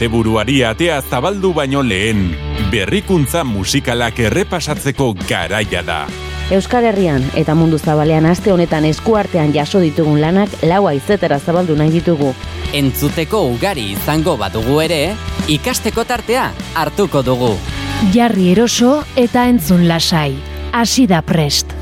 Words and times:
asteburuari 0.00 0.62
atea 0.64 1.02
zabaldu 1.02 1.52
baino 1.52 1.82
lehen, 1.84 2.30
berrikuntza 2.72 3.42
musikalak 3.44 4.16
errepasatzeko 4.24 5.10
garaia 5.28 5.82
da. 5.84 6.06
Euskal 6.50 6.86
Herrian 6.88 7.26
eta 7.36 7.52
mundu 7.54 7.76
zabalean 7.76 8.24
aste 8.24 8.48
honetan 8.50 8.86
eskuartean 8.88 9.52
jaso 9.52 9.82
ditugun 9.84 10.22
lanak 10.22 10.54
laua 10.64 10.94
izetera 10.96 11.36
zabaldu 11.38 11.76
nahi 11.76 11.92
ditugu. 11.98 12.32
Entzuteko 12.72 13.42
ugari 13.50 13.90
izango 13.92 14.38
badugu 14.40 14.80
ere, 14.80 15.02
ikasteko 15.52 16.06
tartea 16.08 16.46
hartuko 16.74 17.20
dugu. 17.20 17.52
Jarri 18.14 18.54
eroso 18.54 19.02
eta 19.20 19.50
entzun 19.52 19.84
lasai. 19.84 20.32
Hasi 20.72 21.04
da 21.06 21.20
prest. 21.20 21.79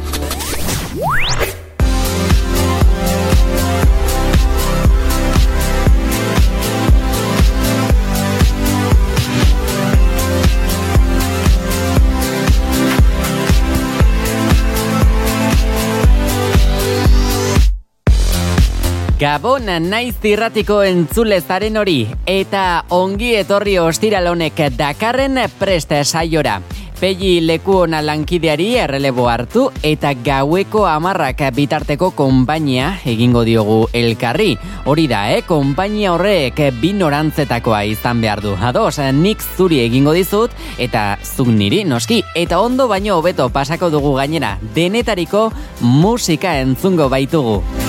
Gabon 19.18 19.66
naiz 19.90 20.14
irratiko 20.30 20.76
entzule 20.86 21.40
zaren 21.42 21.74
hori 21.80 22.04
eta 22.30 22.84
ongi 22.94 23.32
etorri 23.34 23.72
ostiralonek 23.82 24.60
dakarren 24.78 25.40
preste 25.58 26.04
saiora. 26.04 26.60
Pegi 27.00 27.40
leku 27.42 27.80
ona 27.80 27.98
lankideari 28.02 28.68
errelebo 28.78 29.26
hartu 29.30 29.64
eta 29.82 30.12
gaueko 30.14 30.84
amarrak 30.86 31.42
bitarteko 31.56 32.12
konpainia 32.14 32.92
egingo 33.10 33.42
diogu 33.42 33.80
elkarri. 33.92 34.52
Hori 34.86 35.08
da, 35.10 35.24
eh? 35.34 35.42
konpainia 35.42 36.14
horrek 36.14 36.62
binorantzetakoa 36.78 37.82
izan 37.90 38.22
behar 38.22 38.44
du. 38.46 38.54
Ados, 38.54 39.00
nik 39.18 39.42
zuri 39.42 39.82
egingo 39.82 40.14
dizut 40.14 40.54
eta 40.78 41.18
zuk 41.24 41.50
niri 41.50 41.82
noski. 41.82 42.22
Eta 42.38 42.62
ondo 42.62 42.86
baino 42.86 43.18
hobeto 43.18 43.50
pasako 43.50 43.90
dugu 43.90 44.14
gainera, 44.22 44.60
denetariko 44.78 45.48
musika 45.82 46.60
entzungo 46.62 47.10
baitugu. 47.10 47.87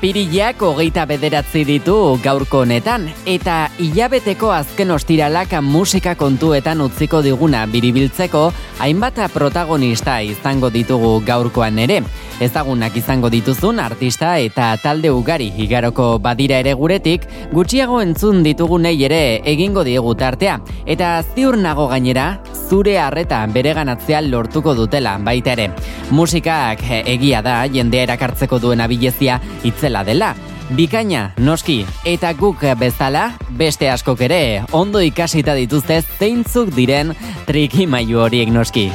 Apirilak 0.00 0.62
hogeita 0.64 1.02
bederatzi 1.04 1.60
ditu 1.68 1.94
gaurko 2.24 2.62
honetan, 2.64 3.02
eta 3.28 3.66
hilabeteko 3.76 4.48
azken 4.56 4.94
ostiralak 4.94 5.52
musika 5.60 6.14
kontuetan 6.16 6.80
utziko 6.80 7.20
diguna 7.20 7.66
biribiltzeko, 7.68 8.46
hainbat 8.80 9.20
protagonista 9.34 10.22
izango 10.24 10.70
ditugu 10.72 11.18
gaurkoan 11.26 11.82
ere. 11.84 12.00
Ezagunak 12.40 12.96
izango 12.96 13.28
dituzun 13.28 13.76
artista 13.84 14.38
eta 14.40 14.70
talde 14.80 15.10
ugari 15.12 15.50
igaroko 15.60 16.14
badira 16.18 16.62
ere 16.64 16.72
guretik, 16.72 17.26
gutxiago 17.52 18.00
entzun 18.00 18.40
ditugunei 18.42 18.96
ere 19.04 19.42
egingo 19.44 19.84
diegu 19.84 20.14
tartea. 20.16 20.62
Eta 20.86 21.18
ziur 21.34 21.58
nago 21.60 21.90
gainera, 21.92 22.40
zure 22.70 22.96
harreta 23.02 23.42
bereganatzea 23.52 24.22
lortuko 24.30 24.72
dutela 24.78 25.18
baita 25.20 25.52
ere. 25.58 25.68
Musikak 26.10 26.86
egia 27.04 27.44
da 27.44 27.60
jendea 27.68 28.08
erakartzeko 28.08 28.58
duen 28.64 28.80
abilezia 28.80 29.36
itzela 29.62 29.89
dela. 30.06 30.34
Bikaina, 30.70 31.32
noski, 31.42 31.80
eta 32.06 32.30
guk 32.38 32.62
bezala, 32.78 33.32
beste 33.50 33.90
askok 33.90 34.20
ere, 34.28 34.62
ondo 34.70 35.02
ikasita 35.02 35.56
dituzte 35.58 35.98
zeintzuk 36.18 36.70
diren 36.76 37.10
trikimailu 37.48 38.22
horiek 38.22 38.54
noski. 38.54 38.90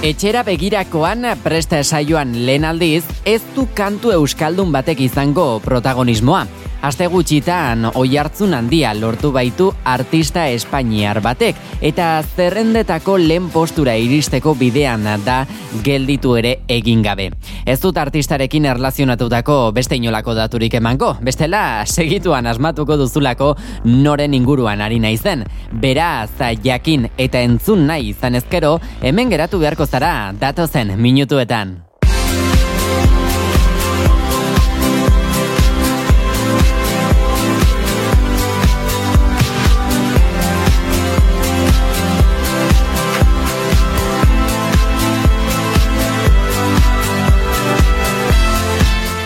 Etxera 0.00 0.40
begirakoan 0.42 1.26
presta 1.44 1.82
saioan 1.84 2.32
lehen 2.46 2.64
aldiz, 2.64 3.04
ez 3.28 3.42
du 3.54 3.66
kantu 3.76 4.14
euskaldun 4.14 4.72
batek 4.72 5.04
izango 5.04 5.44
protagonismoa. 5.60 6.46
Aste 6.80 7.10
gutxitan 7.12 7.90
oi 7.92 8.14
hartzun 8.16 8.54
handia 8.56 8.94
lortu 8.96 9.28
baitu 9.34 9.66
artista 9.84 10.46
espainiar 10.48 11.18
batek 11.20 11.58
eta 11.84 12.06
zerrendetako 12.24 13.18
lehen 13.20 13.50
postura 13.52 13.98
iristeko 14.00 14.54
bidean 14.56 15.04
da 15.26 15.42
gelditu 15.84 16.38
ere 16.40 16.54
egin 16.72 17.02
gabe. 17.04 17.28
Ez 17.68 17.76
dut 17.82 18.00
artistarekin 18.00 18.64
erlazionatutako 18.72 19.58
beste 19.76 20.00
inolako 20.00 20.32
daturik 20.38 20.78
emango, 20.80 21.12
bestela 21.20 21.84
segituan 21.84 22.48
asmatuko 22.48 22.96
duzulako 22.96 23.52
noren 23.84 24.32
inguruan 24.34 24.80
ari 24.80 25.02
naizen. 25.04 25.44
Beraz, 25.84 26.30
jakin 26.64 27.10
eta 27.18 27.44
entzun 27.44 27.86
nahi 27.92 28.14
izan 28.14 28.40
ezkero, 28.40 28.78
hemen 29.02 29.28
geratu 29.28 29.60
beharko 29.60 29.84
zara 29.84 30.32
datozen 30.32 30.96
minutuetan. 30.96 31.89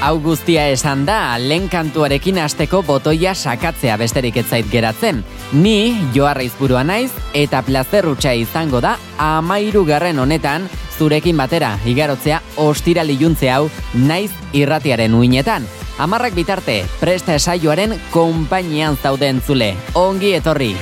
Hau 0.05 0.19
guztia 0.21 0.67
esan 0.69 1.07
da, 1.09 1.39
lehen 1.41 1.71
kantuarekin 1.73 2.37
hasteko 2.43 2.83
botoia 2.85 3.31
sakatzea 3.33 3.95
besterik 3.97 4.37
ez 4.37 4.43
zait 4.51 4.67
geratzen. 4.69 5.23
Ni, 5.57 5.95
joarra 6.13 6.45
izburua 6.45 6.83
naiz, 6.85 7.09
eta 7.33 7.63
plazerrutxa 7.65 8.35
izango 8.37 8.83
da, 8.85 8.99
amairu 9.17 9.87
garren 9.89 10.21
honetan, 10.21 10.67
zurekin 10.99 11.41
batera, 11.41 11.79
igarotzea, 11.89 12.43
ostirali 12.67 13.17
juntze 13.17 13.49
hau, 13.49 13.71
naiz 13.95 14.29
irratiaren 14.53 15.17
uinetan. 15.17 15.65
Amarrak 15.97 16.37
bitarte, 16.37 16.83
presta 17.01 17.39
esaioaren 17.41 17.97
konpainian 18.13 19.01
zauden 19.01 19.41
zule. 19.41 19.73
Ongi 20.05 20.37
etorri! 20.37 20.75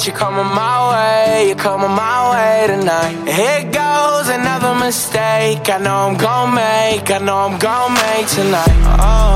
Face, 0.00 0.06
you're 0.06 0.16
coming 0.16 0.54
my 0.54 0.90
way, 0.92 1.48
you're 1.48 1.56
coming 1.56 1.90
my 1.90 2.30
way 2.32 2.66
tonight. 2.66 3.14
Here 3.28 3.64
goes 3.64 4.28
another 4.28 4.74
mistake. 4.74 5.68
I 5.68 5.78
know 5.78 6.08
I'm 6.08 6.16
gonna 6.16 6.54
make, 6.54 7.10
I 7.10 7.18
know 7.18 7.36
I'm 7.36 7.58
gonna 7.58 7.94
make 7.94 8.26
tonight. 8.28 8.76
Oh, 9.00 9.34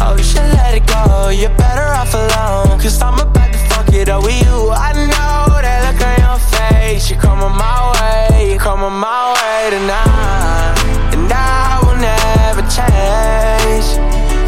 oh, 0.00 0.16
you 0.16 0.24
should 0.24 0.50
let 0.58 0.74
it 0.74 0.86
go. 0.86 1.28
You're 1.28 1.56
better 1.56 1.88
off 2.00 2.14
alone. 2.14 2.78
Cause 2.80 3.00
I'm 3.02 3.18
about 3.18 3.52
to 3.52 3.58
fuck 3.70 3.92
it 3.92 4.08
up 4.08 4.22
with 4.22 4.42
you. 4.42 4.70
I 4.70 4.92
know 4.92 5.60
that 5.64 5.78
look 5.86 6.00
on 6.06 6.16
your 6.26 6.38
face. 6.54 7.10
You're 7.10 7.20
coming 7.20 7.54
my 7.56 7.78
way, 7.94 8.50
you're 8.50 8.58
coming 8.58 8.96
my 8.98 9.34
way 9.36 9.70
tonight. 9.70 10.74
And 11.14 11.32
I 11.32 11.78
will 11.84 11.98
never 11.98 12.62
change. 12.78 13.88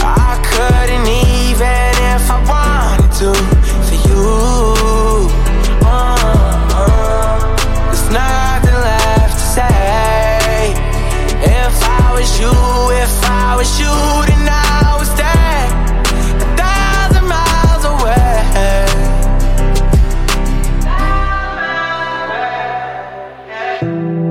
I 0.03 0.33
couldn't 0.49 1.07
even 1.07 1.93
if 2.15 2.31
I 2.31 2.39
wanted 2.51 3.13
to 3.21 3.33
for 3.87 3.99
you. 4.09 4.82
If 11.73 11.81
I 11.83 12.13
was 12.15 12.31
you, 12.41 12.53
if 13.05 13.15
I 13.25 13.57
was 13.57 13.71
you, 13.81 13.95
then 14.29 14.49
I 14.49 14.97
would 14.99 15.11
stay 15.17 15.61
a 16.45 16.49
thousand 16.61 17.27
miles 17.33 17.85
away. 17.93 18.37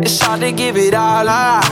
It's 0.03 0.19
hard 0.21 0.41
to 0.41 0.51
give 0.51 0.77
it 0.77 0.93
all 0.93 1.27
up. 1.27 1.63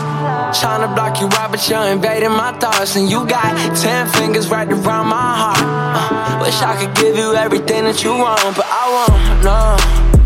Trying 0.60 0.81
to 0.81 0.88
block 0.95 1.21
you 1.21 1.27
out, 1.39 1.51
but 1.51 1.62
you're 1.69 1.86
invading 1.86 2.31
my 2.31 2.51
thoughts. 2.60 2.95
And 2.95 3.10
you 3.10 3.25
got 3.27 3.54
ten 3.77 4.07
fingers 4.07 4.48
wrapped 4.50 4.71
around 4.71 5.07
my 5.07 5.36
heart. 5.42 5.62
Uh, 5.62 6.39
wish 6.42 6.60
I 6.62 6.75
could 6.80 6.94
give 6.95 7.16
you 7.16 7.33
everything 7.36 7.83
that 7.86 8.04
you 8.04 8.12
want, 8.18 8.56
but 8.57 8.66
I 8.66 8.86
won't, 8.95 9.44
no. 9.44 9.77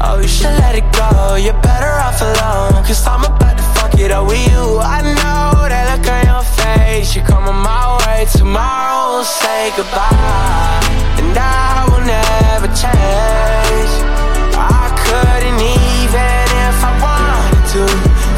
Oh, 0.05 0.19
you 0.21 0.27
should 0.27 0.55
let 0.63 0.75
it 0.75 0.87
go. 0.91 1.35
You're 1.35 1.61
better 1.61 1.93
off 2.05 2.21
alone. 2.21 2.83
Cause 2.83 3.05
I'm 3.05 3.23
about 3.23 3.57
to 3.57 3.62
it 4.03 4.11
up 4.11 4.27
with 4.27 4.44
you. 4.51 4.79
I 4.79 5.00
know 5.01 5.67
that 5.71 5.85
look 5.91 6.07
on 6.11 6.23
your 6.27 6.44
face. 6.59 7.15
You're 7.15 7.25
coming 7.25 7.55
my 7.55 7.95
way. 8.03 8.25
Tomorrow 8.27 9.15
we'll 9.15 9.23
say 9.23 9.71
goodbye. 9.79 10.83
And 11.19 11.31
I 11.31 11.88
will 11.88 12.03
never 12.03 12.67
change. 12.75 13.94
I 14.59 14.91
couldn't 15.07 15.59
even 15.63 16.45
if 16.67 16.77
I 16.83 16.94
wanted 17.00 17.65
to. 17.73 18.32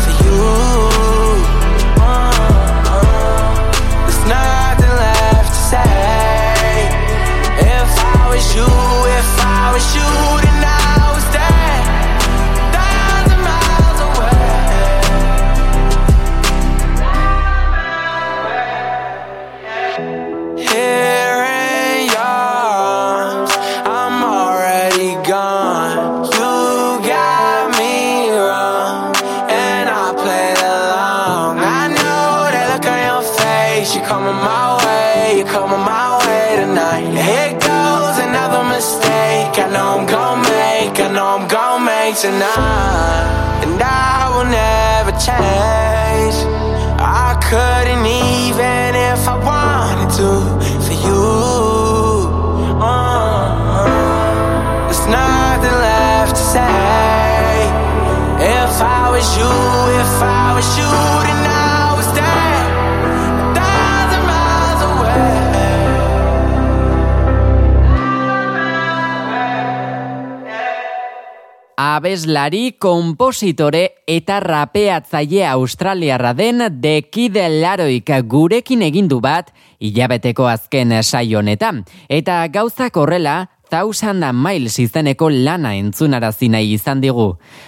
Abeslari, 72.06 72.76
kompositore 72.78 73.80
eta 74.06 74.36
rapeatzaile 74.44 75.48
australiarra 75.50 76.36
den 76.38 76.62
The 76.70 77.08
Kid 77.10 77.40
Laroik 77.50 78.12
gurekin 78.30 78.84
egindu 78.86 79.18
bat 79.26 79.50
hilabeteko 79.82 80.46
azken 80.46 80.94
saio 81.02 81.40
honetan. 81.40 81.82
Eta 82.06 82.44
gauzak 82.54 83.00
horrela, 83.02 83.48
Thousand 83.70 84.24
Miles 84.34 84.78
izeneko 84.80 85.30
lana 85.30 85.74
entzunarazi 85.76 86.50
nahi 86.54 86.74
izan 86.76 87.02
digu. 87.02 87.28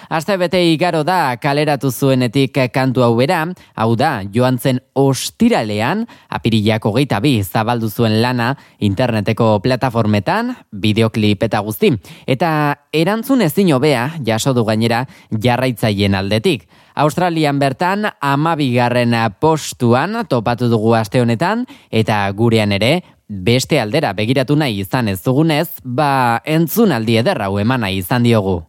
Aste 0.09 0.38
bete 0.38 0.61
igaro 0.71 1.03
da 1.03 1.35
kaleratu 1.41 1.91
zuenetik 1.91 2.59
kantu 2.73 3.03
hau 3.03 3.15
bera, 3.17 3.41
hau 3.75 3.95
da, 3.99 4.21
joan 4.33 4.59
zen 4.59 4.79
ostiralean, 4.95 6.05
apirilak 6.29 6.85
hogeita 6.85 7.19
bi 7.23 7.41
zabaldu 7.44 7.89
zuen 7.89 8.21
lana 8.21 8.53
interneteko 8.79 9.57
plataformetan, 9.65 10.55
bideoklip 10.71 11.44
eta 11.49 11.61
guzti. 11.65 11.94
Eta 12.27 12.51
erantzun 12.94 13.41
ezin 13.41 13.73
hobea, 13.75 14.11
jaso 14.25 14.53
du 14.53 14.65
gainera, 14.65 15.05
jarraitzaien 15.31 16.15
aldetik. 16.15 16.67
Australian 16.97 17.59
bertan 17.61 18.07
amabigarren 18.21 19.13
postuan 19.41 20.17
topatu 20.29 20.69
dugu 20.71 20.95
aste 20.97 21.21
honetan, 21.21 21.67
eta 21.91 22.25
gurean 22.33 22.73
ere, 22.73 23.03
beste 23.27 23.79
aldera 23.79 24.13
begiratu 24.13 24.56
nahi 24.56 24.79
izan 24.81 25.07
ez 25.07 25.21
dugunez, 25.24 25.68
ba 25.83 26.41
entzun 26.45 26.91
aldi 26.91 27.18
ederra 27.19 27.51
hau 27.51 27.59
eman 27.59 27.83
nahi 27.83 28.00
izan 28.00 28.24
diogu. 28.24 28.63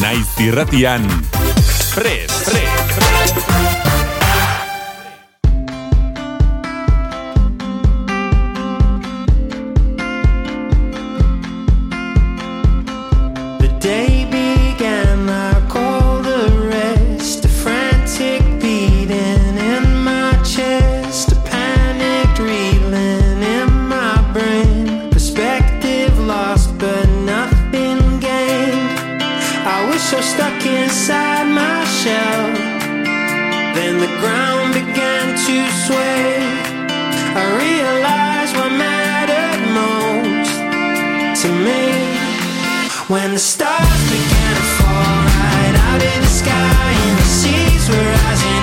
Naiz 0.00 0.28
irratian. 0.40 1.06
Prez, 1.94 2.32
prez, 2.48 2.72
prez. 2.96 3.30
The 13.60 13.68
day 13.80 14.13
to 41.44 41.52
me. 41.52 41.82
When 43.12 43.32
the 43.32 43.38
stars 43.38 44.02
began 44.08 44.54
to 44.56 44.66
fall 44.80 45.20
right 45.28 45.76
out 45.88 46.00
of 46.00 46.16
the 46.24 46.32
sky 46.42 46.90
and 47.04 47.18
the 47.18 47.28
seas 47.38 47.84
were 47.90 48.08
rising 48.16 48.53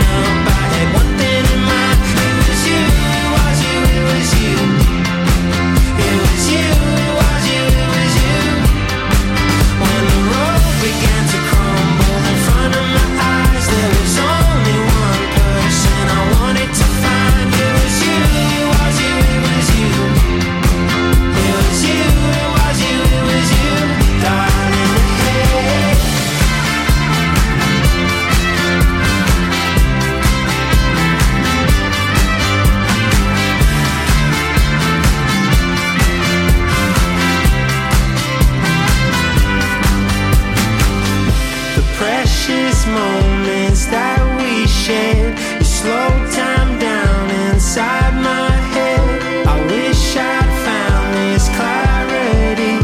moments 42.88 43.86
that 43.88 44.20
we 44.40 44.68
shared. 44.68 45.38
You 45.60 45.66
slowed 45.66 46.32
time 46.32 46.80
down 46.80 47.30
inside 47.50 48.14
my 48.22 48.50
head. 48.74 49.46
I 49.46 49.56
wish 49.68 50.16
I'd 50.18 50.52
found 50.66 51.10
this 51.20 51.46
clarity 51.58 52.80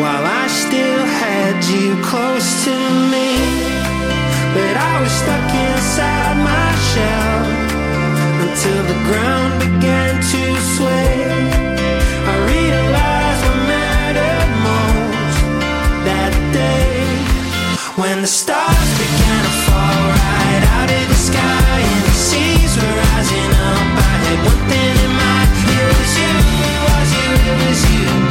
while 0.00 0.24
I 0.24 0.46
still 0.48 1.04
had 1.20 1.56
you 1.64 2.00
close 2.02 2.64
to 2.66 2.76
me. 3.12 3.28
But 4.56 4.74
I 4.76 4.94
was 5.02 5.12
stuck 5.12 5.48
inside 5.68 6.36
my 6.52 6.68
shell 6.90 7.44
until 8.44 8.80
the 8.92 8.98
ground 9.08 9.52
began 9.60 10.14
to 10.32 10.42
sway. 10.76 11.12
I 12.32 12.34
realized 12.54 13.42
what 13.48 13.60
mattered 13.72 14.50
most 14.68 15.38
that 16.08 16.32
day. 16.52 17.00
When 18.00 18.22
the 18.22 18.26
stars 18.28 18.61
you. 27.90 28.21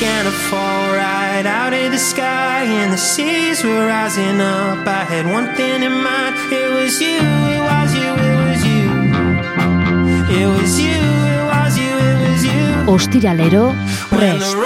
To 0.00 0.30
fall 0.30 0.88
right 0.92 1.46
out 1.46 1.72
of 1.72 1.92
the 1.92 1.98
sky 1.98 2.64
and 2.64 2.92
the 2.92 2.96
seas 2.96 3.62
were 3.62 3.86
rising 3.86 4.40
up, 4.40 4.86
I 4.86 5.04
had 5.04 5.24
one 5.26 5.54
thing 5.54 5.82
in 5.82 5.92
mind. 5.92 6.34
It 6.52 6.68
was 6.74 7.00
you, 7.00 7.20
it 7.54 7.60
was 7.70 7.94
you, 7.94 8.10
it 8.12 8.36
was 8.44 8.60
you. 8.66 8.84
It 10.40 10.46
was 10.48 10.80
you, 10.80 11.00
it 11.34 11.44
was 11.52 11.78
you, 11.78 11.94
it 12.10 12.16
was 12.26 12.44
you. 12.44 12.64
Ostiralero, 12.92 13.74
prest. 14.08 14.56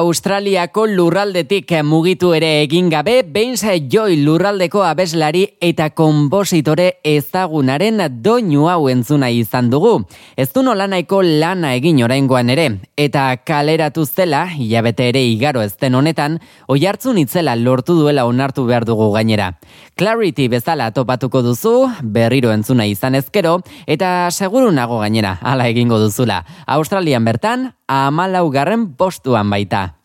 Australiako 0.00 0.86
lurraldetik 0.88 1.74
mugitu 1.84 2.30
ere 2.32 2.48
egin 2.62 2.86
gabe, 2.88 3.18
Beinsa 3.34 3.74
Joy 3.92 4.14
lurraldeko 4.24 4.80
abeslari 4.86 5.42
eta 5.60 5.90
konpositore 5.92 6.86
ezagunaren 7.04 8.00
doinu 8.24 8.70
hau 8.72 8.88
entzuna 8.88 9.28
izan 9.28 9.68
dugu. 9.68 10.06
Ez 10.40 10.48
du 10.54 10.62
nola 10.64 10.86
nahiko 10.88 11.20
lana 11.20 11.74
egin 11.76 12.00
oraingoan 12.06 12.48
ere, 12.54 12.64
eta 12.96 13.24
kaleratu 13.44 14.06
zela, 14.06 14.46
hilabete 14.56 15.10
ere 15.10 15.20
igaro 15.26 15.60
ez 15.60 15.74
honetan, 15.82 16.38
oi 16.68 16.80
hartzun 16.86 17.18
itzela 17.18 17.56
lortu 17.56 17.98
duela 17.98 18.24
onartu 18.24 18.64
behar 18.64 18.86
dugu 18.88 19.10
gainera. 19.12 19.58
Clarity 19.98 20.48
bezala 20.48 20.92
topatuko 20.96 21.42
duzu, 21.42 21.90
berriro 22.02 22.52
entzuna 22.52 22.86
izan 22.86 23.16
ezkero, 23.16 23.58
eta 23.86 24.30
seguru 24.30 24.72
nago 24.72 25.00
gainera, 25.00 25.36
hala 25.42 25.68
egingo 25.68 25.98
duzula. 25.98 26.46
Australian 26.66 27.24
bertan, 27.24 27.74
amalaugarren 27.90 28.92
postuan 28.94 29.50
baita. 29.50 29.96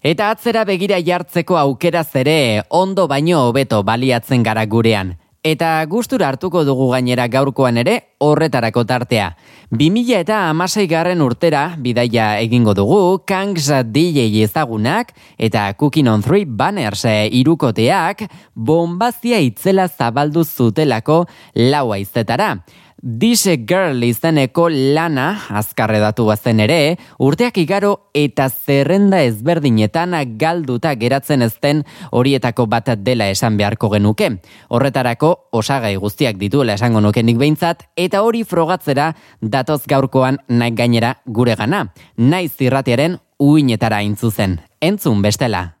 Eta 0.00 0.30
atzera 0.32 0.62
begira 0.64 1.00
jartzeko 1.04 1.58
aukera 1.60 2.04
zere 2.04 2.62
ondo 2.70 3.08
baino 3.08 3.42
hobeto 3.48 3.82
baliatzen 3.84 4.46
gara 4.46 4.64
gurean. 4.64 5.16
Eta 5.40 5.86
gustura 5.88 6.26
hartuko 6.28 6.66
dugu 6.68 6.90
gainera 6.92 7.24
gaurkoan 7.32 7.78
ere 7.80 7.94
horretarako 8.20 8.82
tartea. 8.84 9.30
2000 9.72 10.18
eta 10.18 10.40
amasei 10.50 10.84
garren 10.88 11.22
urtera 11.24 11.62
bidaia 11.80 12.34
egingo 12.44 12.74
dugu, 12.76 13.22
Kangs 13.24 13.70
DJ 13.88 14.42
ezagunak 14.44 15.14
eta 15.38 15.72
Cooking 15.80 16.08
on 16.12 16.20
Three 16.20 16.44
Banners 16.44 17.06
irukoteak 17.08 18.26
bombazia 18.54 19.40
itzela 19.40 19.88
zabaldu 19.88 20.44
zutelako 20.44 21.24
laua 21.54 21.96
izetara. 21.98 22.58
Dise 23.02 23.56
Girl 23.64 24.02
izeneko 24.04 24.66
lana 24.68 25.30
azkarre 25.56 26.02
datu 26.02 26.26
bazen 26.28 26.60
ere, 26.60 26.98
urteak 27.16 27.56
igaro 27.62 27.94
eta 28.12 28.50
zerrenda 28.50 29.22
ezberdinetan 29.24 30.12
galduta 30.36 30.92
geratzen 31.00 31.40
ezten 31.40 31.82
horietako 32.12 32.66
bat 32.68 32.92
dela 33.00 33.30
esan 33.32 33.56
beharko 33.56 33.88
genuke. 33.96 34.28
Horretarako 34.68 35.32
osagai 35.50 35.94
guztiak 35.96 36.36
dituela 36.36 36.76
esango 36.76 37.00
nukenik 37.00 37.40
behintzat, 37.40 37.88
eta 37.96 38.20
hori 38.20 38.44
frogatzera 38.44 39.14
datoz 39.40 39.86
gaurkoan 39.88 40.36
naik 40.48 40.76
gainera 40.76 41.16
gure 41.24 41.56
gana. 41.56 41.86
Naiz 42.18 42.52
zirratiaren 42.52 43.16
uinetara 43.40 44.02
intzuzen. 44.04 44.60
Entzun 44.80 45.22
bestela. 45.22 45.79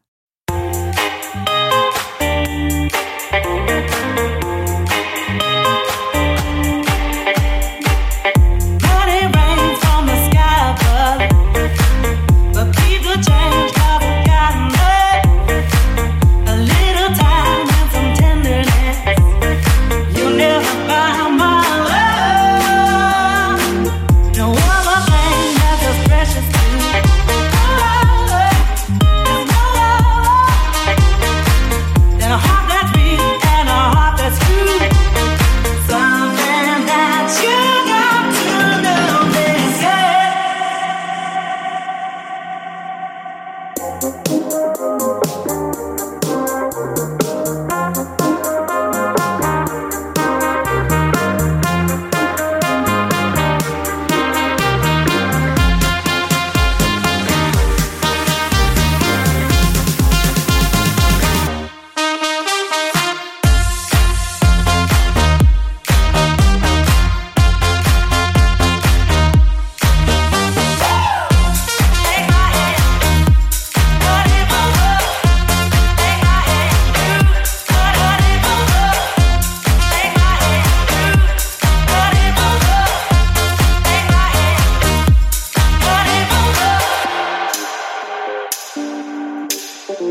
These 90.00 90.08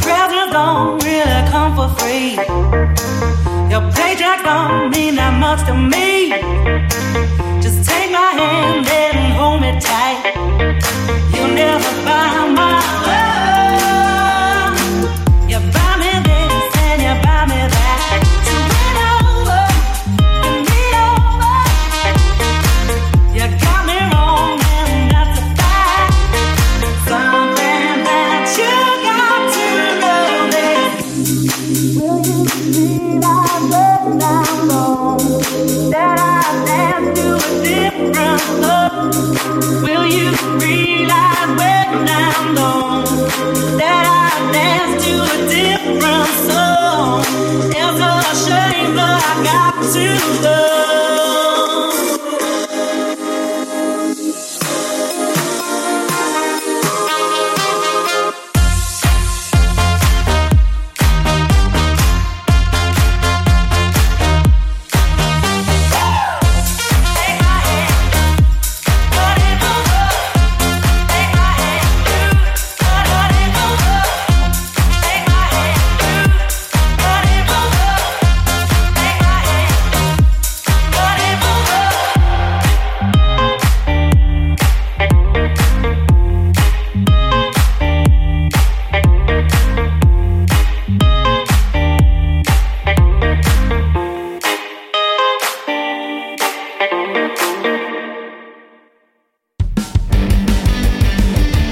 presents 0.00 0.52
don't 0.52 1.02
really 1.02 1.50
come 1.50 1.74
for 1.74 1.88
free. 1.98 2.36
Your 3.68 3.82
paycheck 3.90 4.44
don't 4.44 4.90
mean 4.90 5.16
that 5.16 5.34
much 5.40 5.66
to 5.66 5.74
me. 5.74 6.30
Just 7.60 7.90
take 7.90 8.12
my 8.12 8.30
hand 8.38 8.86
and 8.86 9.32
hold 9.34 9.62
me 9.62 9.80
tight. 9.80 10.30
You'll 11.34 11.48
never 11.48 12.04
buy 12.04 12.46
my 12.54 12.78
love. 13.06 13.21
you 50.02 50.42
love. 50.42 50.71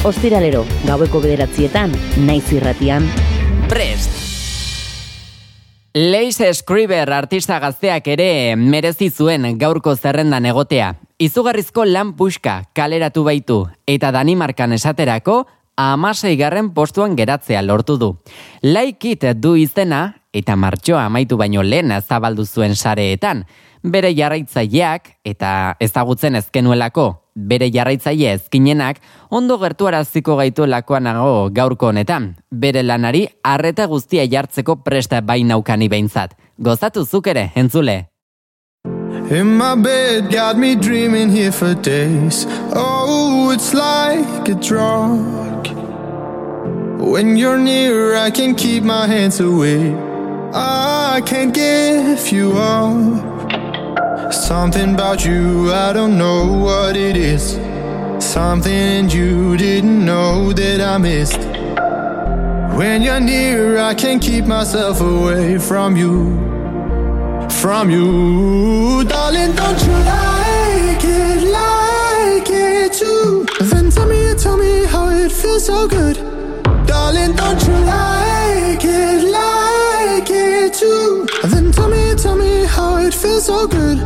Ostiralero, 0.00 0.62
gaueko 0.88 1.21
bederatzietan, 1.21 1.92
naiz 2.25 2.47
irratian. 2.57 3.04
Prest! 3.69 4.14
Leis 5.92 6.38
Scriber 6.57 7.12
artista 7.12 7.59
gazteak 7.61 8.09
ere 8.09 8.57
merezi 8.57 9.11
zuen 9.11 9.45
gaurko 9.61 9.92
zerrendan 9.97 10.49
egotea. 10.49 10.95
Izugarrizko 11.21 11.85
lan 11.85 12.14
puxka 12.16 12.62
kaleratu 12.73 13.26
baitu 13.28 13.66
eta 13.85 14.09
Danimarkan 14.16 14.73
esaterako 14.73 15.42
amasei 15.76 16.33
garren 16.40 16.73
postuan 16.73 17.12
geratzea 17.12 17.61
lortu 17.61 17.99
du. 18.00 18.14
Laikit 18.62 19.35
du 19.37 19.52
izena 19.61 20.14
eta 20.33 20.57
martxoa 20.57 21.11
amaitu 21.11 21.37
baino 21.37 21.62
lehen 21.62 21.92
zabaldu 22.00 22.47
zuen 22.47 22.75
sareetan. 22.75 23.45
bere 23.83 24.14
jarraitzaileak 24.14 25.19
eta 25.25 25.76
ezagutzen 25.80 26.37
ezkenuelako 26.37 27.20
bere 27.35 27.71
jarraitzaile 27.71 28.33
ezkinenak 28.35 29.01
ondo 29.31 29.59
gertuaraziko 29.59 30.37
gaitu 30.37 30.67
lakoanago 30.67 31.51
gaurko 31.53 31.91
honetan. 31.91 32.35
Bere 32.51 32.83
lanari 32.83 33.27
arreta 33.45 33.87
guztia 33.87 34.27
jartzeko 34.27 34.77
presta 34.85 35.21
bainaukani 35.21 35.89
behintzat. 35.89 36.37
Gozatu 36.59 37.05
zuk 37.05 37.27
ere, 37.27 37.51
entzule. 37.55 38.07
In 39.31 39.57
my 39.57 39.77
bed, 39.77 40.33
got 40.33 40.59
me 40.59 40.75
dreaming 40.75 41.31
here 41.31 41.53
for 41.53 41.75
days. 41.75 42.47
Oh, 42.75 43.53
it's 43.53 43.73
like 43.73 44.49
a 44.49 44.55
drug. 44.57 45.69
When 47.01 47.37
you're 47.37 47.59
near, 47.59 48.17
I 48.17 48.31
can 48.31 48.55
keep 48.57 48.83
my 48.83 49.07
hands 49.07 49.39
away. 49.41 49.95
I 50.53 51.23
can't 51.25 51.55
give 51.55 52.33
you 52.33 52.53
up. 52.59 53.40
Something 54.33 54.95
about 54.95 55.25
you, 55.25 55.73
I 55.73 55.93
don't 55.93 56.17
know 56.17 56.53
what 56.53 56.97
it 56.97 57.17
is. 57.17 57.59
Something 58.19 59.09
you 59.11 59.57
didn't 59.57 60.05
know 60.05 60.53
that 60.53 60.81
I 60.81 60.99
missed. 60.99 61.41
When 62.77 63.03
you're 63.03 63.21
near, 63.21 63.79
I 63.79 63.95
can't 63.95 64.23
keep 64.23 64.45
myself 64.47 65.01
away 65.01 65.59
from 65.59 65.97
you 65.97 66.51
from 67.61 67.91
you. 67.91 69.05
Darling, 69.05 69.55
don't 69.55 69.81
you 69.87 69.93
like 69.93 71.05
it, 71.05 71.43
like 71.53 72.49
it 72.49 72.93
too? 72.95 73.47
Then 73.61 73.91
tell 73.91 74.07
me, 74.07 74.35
tell 74.35 74.57
me 74.57 74.85
how 74.87 75.11
it 75.11 75.31
feels 75.31 75.67
so 75.67 75.87
good. 75.87 76.17
Darling, 76.87 77.35
don't 77.37 77.61
you 77.67 77.77
like 77.85 78.83
it, 78.83 79.25
like 79.25 80.31
it 80.31 80.75
too? 80.75 81.30
Feels 83.21 83.45
so 83.45 83.67
good. 83.67 83.99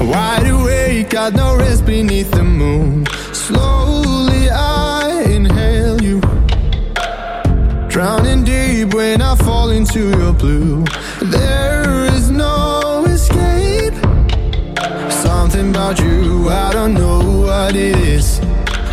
Wide 0.00 0.48
awake, 0.48 1.10
got 1.10 1.34
no 1.34 1.56
rest 1.56 1.86
beneath 1.86 2.30
the 2.32 2.42
moon. 2.42 3.06
Slowly 3.32 4.50
I 4.50 5.22
inhale 5.36 6.02
you. 6.02 6.20
Drowning 7.88 8.42
deep 8.42 8.94
when 8.94 9.22
I 9.22 9.36
fall 9.36 9.70
into 9.70 10.00
your 10.18 10.32
blue. 10.32 10.84
There 11.22 12.06
is 12.06 12.30
no 12.30 13.04
escape. 13.06 13.94
Something 15.10 15.70
about 15.70 16.00
you, 16.00 16.48
I 16.48 16.72
don't 16.72 16.94
know 16.94 17.42
what 17.46 17.76
it 17.76 17.96
is. 17.96 18.40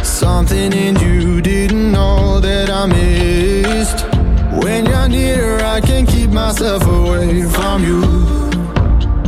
Something 0.03 0.73
in 0.73 0.95
you 0.99 1.41
didn't 1.41 1.91
know 1.91 2.39
that 2.39 2.69
I 2.69 2.85
missed. 2.85 4.05
When 4.63 4.85
you're 4.85 5.07
near, 5.07 5.59
I 5.59 5.79
can't 5.79 6.08
keep 6.29 6.35
myself 6.35 6.83
away 6.85 7.43
from 7.43 7.83
you. 7.83 8.01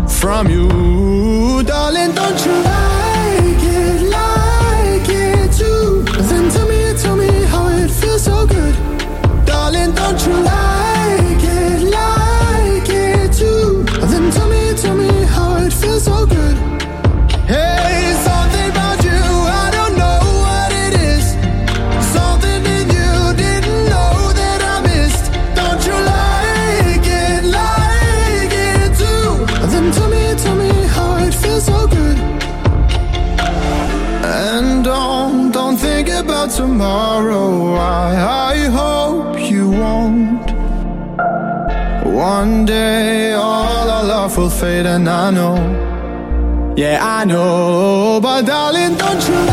From 0.08 0.50
you, 0.50 1.64
darling, 1.64 2.14
don't 2.14 2.46
you 2.46 2.71
and 44.64 45.10
I 45.10 45.32
know. 45.32 45.56
Yeah, 46.78 47.00
I 47.02 47.26
know. 47.26 48.20
But 48.22 48.46
darling, 48.46 48.96
don't 48.96 49.28
you 49.28 49.51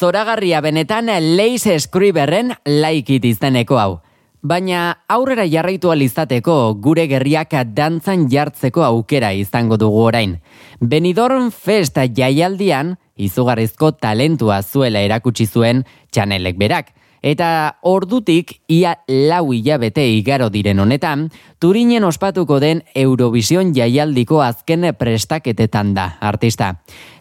Zoragarria 0.00 0.62
benetan 0.64 1.10
Lace 1.36 1.74
Scriberren 1.76 2.54
laikit 2.64 3.24
izeneko 3.28 3.76
hau. 3.76 3.98
Baina 4.40 4.94
aurrera 5.12 5.44
jarraitu 5.44 5.92
izateko 5.92 6.72
gure 6.80 7.04
gerriak 7.06 7.52
dantzan 7.76 8.24
jartzeko 8.32 8.80
aukera 8.82 9.34
izango 9.34 9.76
dugu 9.76 10.00
orain. 10.00 10.38
Benidorm 10.80 11.50
Fest 11.50 11.98
jaialdian 12.16 12.96
izugarrizko 13.18 13.92
talentua 13.92 14.62
zuela 14.62 15.00
erakutsi 15.00 15.44
zuen 15.44 15.84
txanelek 16.10 16.56
berak. 16.56 16.94
Eta 17.22 17.76
ordutik 17.82 18.60
ia 18.68 18.96
lau 19.08 19.52
hilabete 19.52 20.06
igaro 20.08 20.48
diren 20.50 20.80
honetan, 20.80 21.28
Turinen 21.60 22.06
ospatuko 22.08 22.56
den 22.56 22.78
Eurovision 22.96 23.74
jaialdiko 23.76 24.38
azken 24.40 24.86
prestaketetan 24.96 25.90
da, 25.92 26.06
artista. 26.24 26.70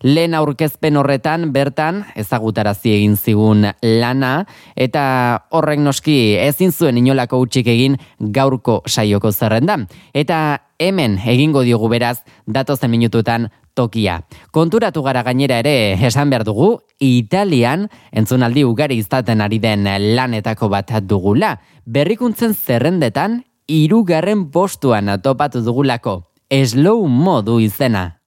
Lehen 0.08 0.38
aurkezpen 0.38 0.96
horretan, 0.96 1.50
bertan, 1.52 2.06
ezagutarazi 2.16 2.94
egin 3.02 3.18
zigun 3.18 3.68
lana, 3.84 4.32
eta 4.80 5.04
horrek 5.52 5.84
noski 5.84 6.16
ezin 6.40 6.72
zuen 6.72 7.02
inolako 7.04 7.42
utxik 7.44 7.68
egin 7.68 8.00
gaurko 8.20 8.80
saioko 8.88 9.34
zerrendan. 9.34 9.90
Eta 10.16 10.62
hemen 10.80 11.20
egingo 11.20 11.66
diogu 11.68 11.92
beraz, 11.92 12.22
datozen 12.48 12.96
minututan 12.96 13.50
tokia. 13.74 14.22
Konturatu 14.52 15.04
gara 15.04 15.24
gainera 15.24 15.60
ere 15.60 15.94
esan 16.08 16.30
behar 16.30 16.44
dugu, 16.44 16.80
Italian 17.00 17.88
entzunaldi 18.12 18.64
ugari 18.64 18.98
izaten 19.00 19.42
ari 19.42 19.60
den 19.60 19.88
lanetako 20.16 20.70
bat 20.70 20.92
dugula. 21.04 21.58
Berrikuntzen 21.86 22.54
zerrendetan, 22.54 23.44
irugarren 23.68 24.50
postuan 24.52 25.10
topatu 25.22 25.62
dugulako. 25.62 26.24
Slow 26.50 27.06
modu 27.08 27.60
izena. 27.60 28.20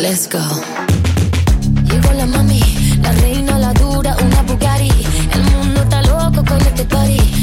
Let's 0.00 0.28
go. 0.28 0.38
Llegó 1.90 2.12
la 2.12 2.26
mami, 2.26 2.60
la 3.02 3.12
reina, 3.12 3.58
la 3.58 3.72
dura, 3.72 4.14
una 4.22 4.42
Bugatti. 4.42 4.90
El 5.34 5.42
mundo 5.50 5.82
está 5.82 6.02
loco 6.02 6.44
con 6.46 6.60
este 6.60 6.84
party. 6.84 7.37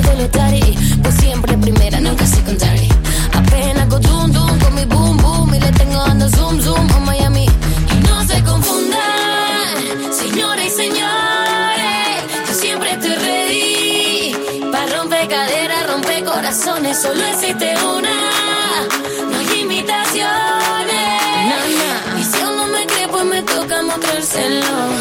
Todo 0.00 0.12
lo. 0.16 0.76
Pues 1.02 1.14
siempre 1.16 1.56
primera, 1.58 2.00
nunca 2.00 2.26
secondary. 2.26 2.88
Apenas 3.32 3.88
go 3.88 3.98
zoom 4.02 4.32
zoom 4.32 4.58
con 4.58 4.74
mi 4.74 4.84
boom 4.84 5.16
boom. 5.18 5.54
Y 5.54 5.60
le 5.60 5.70
tengo 5.72 5.98
dando 6.06 6.28
zoom 6.28 6.60
zoom 6.60 6.90
a 6.92 6.98
Miami. 7.00 7.46
Y 7.94 7.96
no 8.08 8.24
se 8.24 8.42
confundan, 8.42 9.74
señores 10.12 10.72
y 10.72 10.76
señores. 10.82 12.16
Yo 12.48 12.54
siempre 12.54 12.92
estoy 12.92 13.14
ready. 13.14 14.70
Para 14.72 14.86
romper 14.96 15.28
caderas, 15.28 15.86
romper 15.86 16.24
corazones. 16.24 17.00
Solo 17.00 17.24
existe 17.26 17.74
una. 17.96 18.16
No 19.30 19.38
hay 19.38 19.60
imitaciones. 19.60 20.24
Y 22.18 22.24
si 22.24 22.40
aún 22.42 22.56
no 22.56 22.66
me 22.66 22.86
cree, 22.86 23.08
pues 23.08 23.24
me 23.24 23.42
toca 23.42 23.82
mostrárselo. 23.82 24.93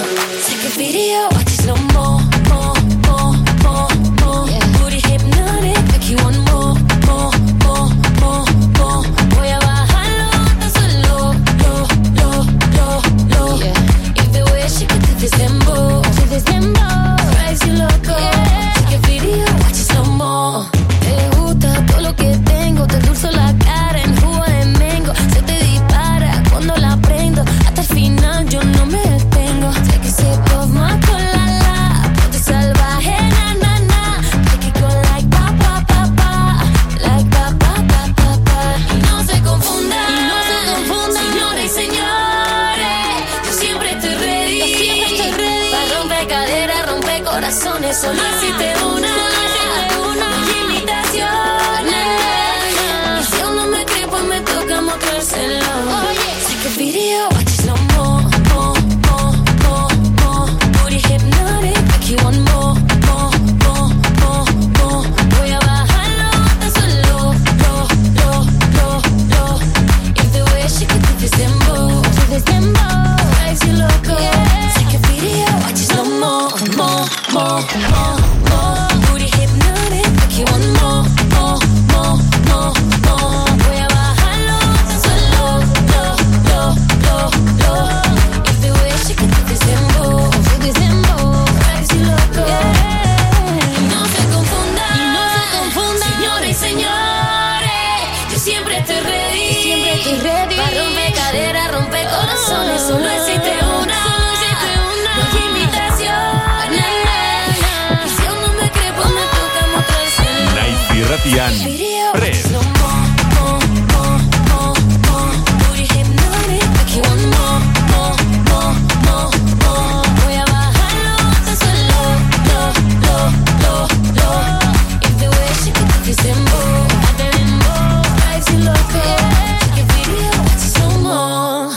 Mo. 131.01 131.69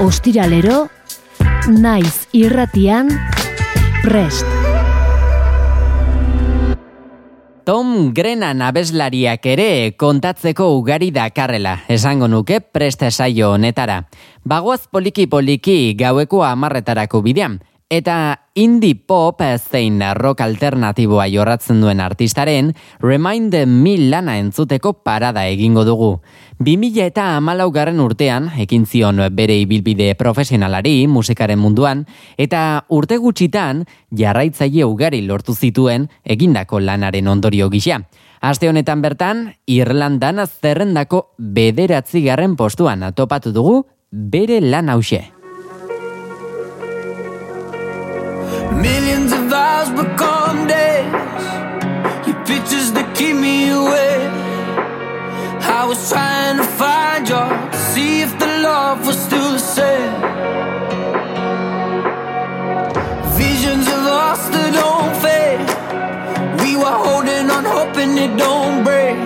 Ostiralero, 0.00 0.88
naiz 1.68 2.28
irratian, 2.32 3.10
prest. 4.02 4.59
Tom 7.64 8.12
Grennan 8.14 8.62
abeslariak 8.64 9.44
ere 9.52 9.92
kontatzeko 10.00 10.70
ugari 10.78 11.10
dakarrela, 11.12 11.80
esango 11.88 12.28
nuke 12.28 12.60
preste 12.60 13.10
saio 13.10 13.52
honetara. 13.54 14.04
Bagoaz 14.44 14.86
poliki-poliki 14.88 15.94
gaueko 15.98 16.44
amarretarako 16.46 17.20
bidean, 17.22 17.60
eta 17.90 18.46
indie 18.54 18.94
pop 18.94 19.42
zein 19.58 19.98
rock 20.14 20.40
alternatiboa 20.40 21.26
jorratzen 21.28 21.80
duen 21.82 22.00
artistaren 22.00 22.70
Remind 23.02 23.54
Me 23.66 23.96
lana 23.98 24.38
entzuteko 24.38 24.92
parada 25.02 25.46
egingo 25.48 25.84
dugu. 25.84 26.20
2000 26.60 27.02
eta 27.04 27.36
amalaugarren 27.36 28.00
urtean, 28.00 28.50
ekin 28.62 28.86
zion 28.86 29.18
bere 29.34 29.56
ibilbide 29.58 30.14
profesionalari 30.14 31.06
musikaren 31.08 31.58
munduan, 31.58 32.06
eta 32.38 32.84
urte 32.88 33.18
gutxitan 33.18 33.84
jarraitzaile 34.16 34.84
ugari 34.84 35.22
lortu 35.26 35.54
zituen 35.54 36.08
egindako 36.24 36.80
lanaren 36.80 37.28
ondorio 37.28 37.68
gisa. 37.70 38.04
Aste 38.40 38.68
honetan 38.68 39.02
bertan, 39.02 39.50
Irlandan 39.66 40.46
zerrendako 40.46 41.34
bederatzi 41.38 42.22
garren 42.22 42.56
postuan 42.56 43.04
topatu 43.14 43.52
dugu 43.52 43.82
bere 44.10 44.60
lan 44.60 44.88
hause. 44.88 45.39
Millions 48.72 49.32
of 49.32 49.52
hours 49.52 49.90
become 49.90 50.66
days. 50.66 51.12
Your 52.26 52.38
pictures 52.44 52.92
that 52.92 53.14
keep 53.16 53.36
me 53.36 53.70
awake. 53.70 54.30
I 55.80 55.84
was 55.86 56.10
trying 56.10 56.58
to 56.58 56.64
find 56.64 57.28
you 57.28 57.34
to 57.72 57.78
see 57.92 58.22
if 58.22 58.38
the 58.38 58.46
love 58.46 59.06
was 59.06 59.18
still 59.18 59.52
the 59.52 59.58
same. 59.58 60.12
Visions 63.36 63.86
of 63.88 64.02
us 64.06 64.48
that 64.50 64.70
don't 64.80 65.14
fade. 65.24 65.60
We 66.62 66.76
were 66.76 66.98
holding 67.06 67.50
on, 67.50 67.64
hoping 67.64 68.18
it 68.18 68.36
don't 68.36 68.84
break. 68.84 69.16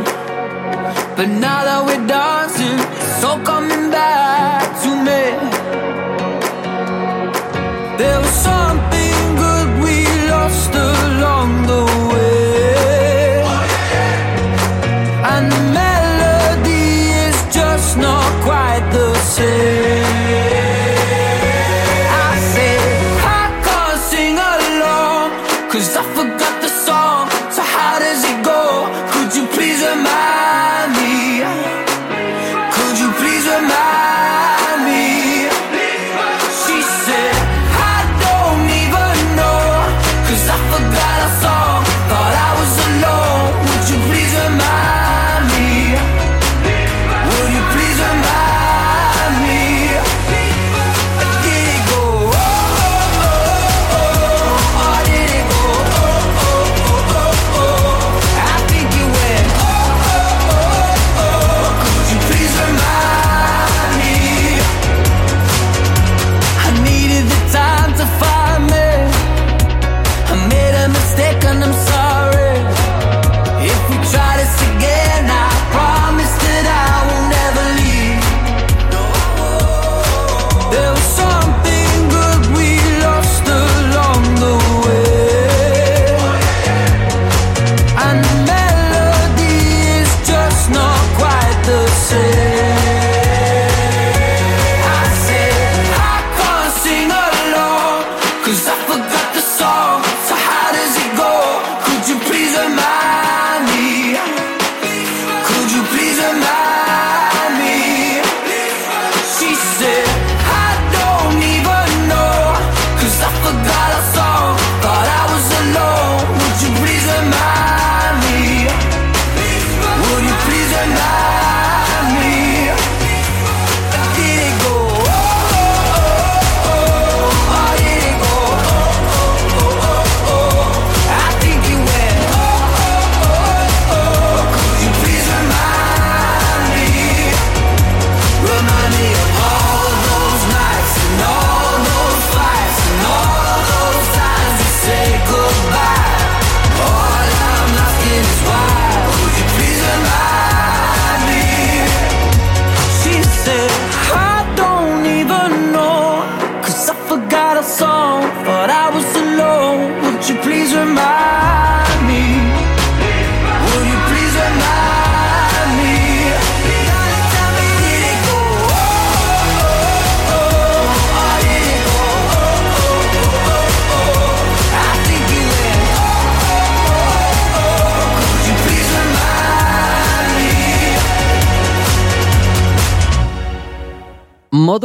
But 1.17 1.29
now 1.29 1.65
that 1.65 1.81
we're 1.87 2.07
dancing, 2.07 2.79
it's 3.01 3.25
all 3.25 3.41
coming 3.41 3.91
back 3.91 4.63
to 4.83 4.91
me. 5.07 5.63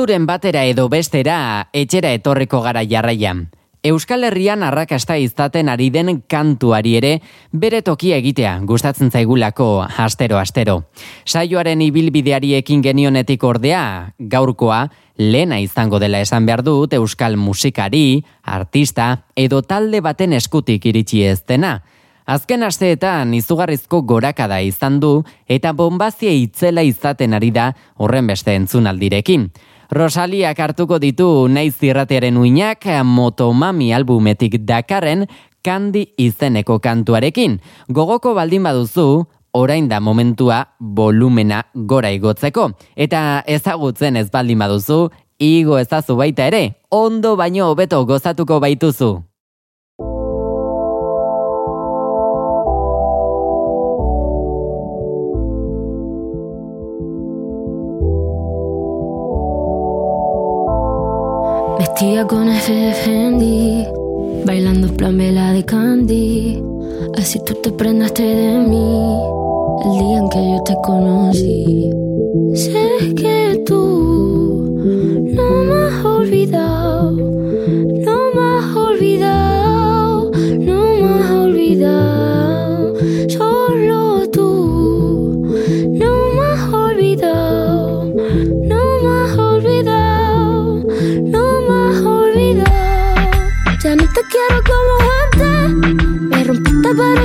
Moduren 0.09 0.25
batera 0.25 0.63
edo 0.65 0.87
bestera 0.89 1.69
etxera 1.71 2.09
etorriko 2.17 2.63
gara 2.65 2.81
jarraian. 2.81 3.51
Euskal 3.85 4.23
Herrian 4.25 4.63
arrakasta 4.65 5.19
izaten 5.21 5.69
ari 5.69 5.91
den 5.93 6.23
kantuari 6.25 6.95
ere 6.97 7.11
bere 7.53 7.83
tokia 7.85 8.17
egitea 8.17 8.55
gustatzen 8.65 9.11
zaigulako 9.11 9.85
astero 9.85 10.39
astero. 10.39 10.89
Saioaren 11.27 11.81
ibilbideari 11.85 12.55
ekin 12.55 12.81
genionetik 12.81 13.43
ordea, 13.43 14.15
gaurkoa 14.17 14.89
lena 15.17 15.59
izango 15.61 15.99
dela 15.99 16.19
esan 16.25 16.49
behar 16.49 16.63
dut 16.63 16.97
euskal 16.97 17.37
musikari, 17.37 18.23
artista 18.41 19.27
edo 19.35 19.61
talde 19.61 20.01
baten 20.01 20.33
eskutik 20.33 20.89
iritsi 20.89 21.23
ez 21.23 21.43
dena. 21.45 21.83
Azken 22.25 22.63
asteetan 22.65 23.33
izugarrizko 23.33 24.01
gorakada 24.01 24.59
izan 24.61 24.99
du 24.99 25.23
eta 25.47 25.71
bombazia 25.73 26.33
itzela 26.33 26.81
izaten 26.81 27.33
ari 27.33 27.53
da 27.53 27.75
horren 27.97 28.25
beste 28.27 28.57
entzunaldirekin. 28.57 29.51
Rosaliak 29.89 30.59
hartuko 30.61 30.99
ditu 31.01 31.47
naiz 31.49 31.73
zirratearen 31.81 32.37
uinak 32.37 32.85
motomami 33.03 33.91
albumetik 33.93 34.59
dakarren 34.61 35.25
kandi 35.65 36.13
izeneko 36.17 36.79
kantuarekin. 36.79 37.59
Gogoko 37.89 38.35
baldin 38.35 38.63
baduzu, 38.63 39.25
orain 39.53 39.89
da 39.89 39.99
momentua 39.99 40.75
volumena 40.79 41.63
gora 41.73 42.11
igotzeko. 42.11 42.69
Eta 42.95 43.43
ezagutzen 43.47 44.15
ez 44.15 44.29
baldin 44.29 44.59
baduzu, 44.59 45.09
igo 45.39 45.79
ezazu 45.79 46.15
baita 46.15 46.45
ere, 46.45 46.75
ondo 46.91 47.35
baino 47.35 47.71
hobeto 47.71 48.05
gozatuko 48.05 48.59
baituzu. 48.59 49.28
Vestida 61.99 62.25
con 62.25 62.47
Fendi, 62.49 63.85
bailando 64.45 64.87
plan 64.87 65.17
vela 65.17 65.51
de 65.51 65.65
Candy. 65.65 66.63
Así 67.17 67.41
tú 67.45 67.53
te 67.55 67.73
prendaste 67.73 68.23
de 68.23 68.57
mí 68.57 69.19
el 69.83 69.99
día 69.99 70.19
en 70.19 70.29
que 70.29 70.37
yo 70.37 70.63
te 70.63 70.75
conocí. 70.81 71.91
Sé 72.53 73.13
que 73.15 73.61
tú 73.65 74.79
no 75.35 75.63
me 75.65 75.73
has 75.73 76.05
olvidado, 76.05 77.11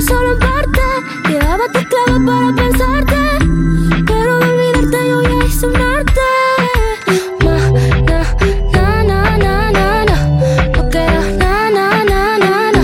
solo 0.04 0.32
en 0.32 0.38
parte. 0.38 0.80
Llevaba 1.28 1.66
tus 1.72 1.84
claves 1.84 2.20
para 2.26 2.54
pensarte, 2.54 3.16
pero 4.06 4.38
de 4.38 4.46
olvidarte 4.50 5.08
yo 5.08 5.22
ya 5.22 5.46
hice 5.46 5.66
un 5.66 5.76
arte. 5.76 6.20
Ma, 7.44 7.56
na, 8.02 8.18
na, 9.04 9.36
na, 9.36 9.70
na, 9.70 10.04
na. 10.04 10.16
No 10.76 10.88
queda 10.90 11.20
na, 11.38 11.70
na, 11.70 12.04
na, 12.04 12.38
na, 12.38 12.72
na. 12.72 12.82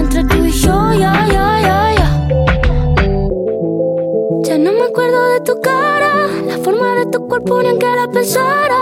Entre 0.00 0.24
tú 0.24 0.44
y 0.44 0.50
yo, 0.50 0.92
ya, 0.92 1.26
ya, 1.32 1.60
ya, 1.60 1.94
ya. 1.98 2.08
Ya 4.42 4.58
no 4.58 4.72
me 4.72 4.84
acuerdo 4.84 5.28
de 5.30 5.40
tu 5.40 5.60
cara, 5.60 6.12
la 6.46 6.58
forma 6.58 6.94
de 6.96 7.06
tu 7.06 7.26
cuerpo 7.28 7.62
ni 7.62 7.68
en 7.68 7.78
que 7.78 7.86
la 7.86 8.08
pensara. 8.08 8.80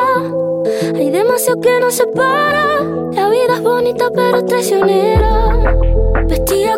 Hay 0.96 1.10
demasiado 1.10 1.60
que 1.60 1.80
nos 1.80 1.94
separa. 1.94 2.82
La 3.12 3.28
vida 3.28 3.54
es 3.54 3.62
bonita 3.62 4.10
pero 4.14 4.44
traicionera. 4.44 5.28
Vestida 6.28 6.77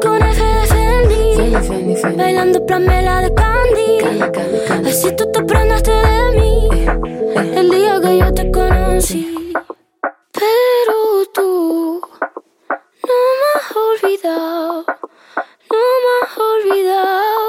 bailando 2.03 2.65
plan 2.67 2.87
vela 2.87 3.21
de 3.21 3.35
Candy. 3.35 4.89
Así 4.89 5.15
tú 5.17 5.31
te 5.33 5.43
prendaste 5.43 5.91
de 5.91 6.31
mí 6.39 6.69
el 7.57 7.71
día 7.71 8.01
que 8.01 8.19
yo 8.19 8.35
te 8.35 8.51
conocí. 8.51 9.53
Pero 10.33 11.27
tú 11.35 12.01
no 13.09 13.19
me 13.41 13.49
has 13.55 13.77
olvidado, 13.77 14.85
no 15.71 15.83
me 16.05 16.13
has 16.23 16.39
olvidado, 16.53 17.40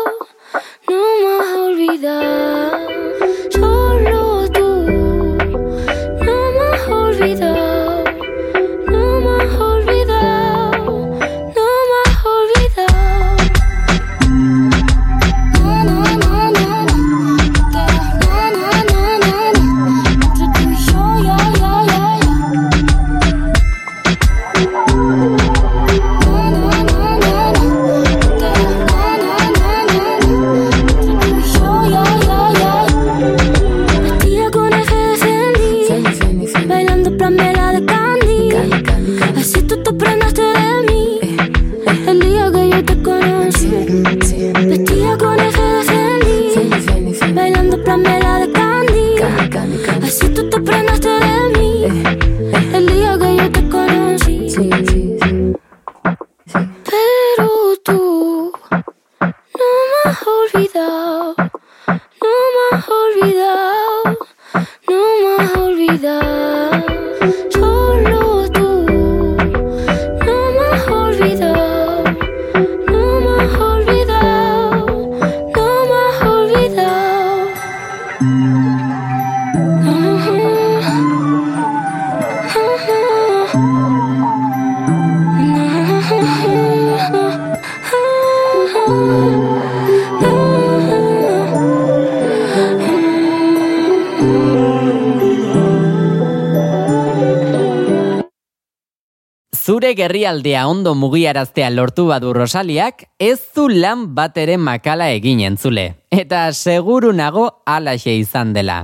Zure 99.71 99.93
gerrialdea 99.95 100.65
ondo 100.67 100.91
mugiaraztea 100.99 101.69
lortu 101.71 102.09
badu 102.09 102.33
Rosaliak, 102.35 103.05
ez 103.23 103.37
du 103.55 103.69
lan 103.71 104.01
bat 104.17 104.35
ere 104.41 104.57
makala 104.59 105.05
egin 105.15 105.39
entzule. 105.47 105.85
Eta 106.11 106.41
seguru 106.51 107.13
nago 107.15 107.45
alaxe 107.63 108.11
izan 108.19 108.51
dela. 108.51 108.81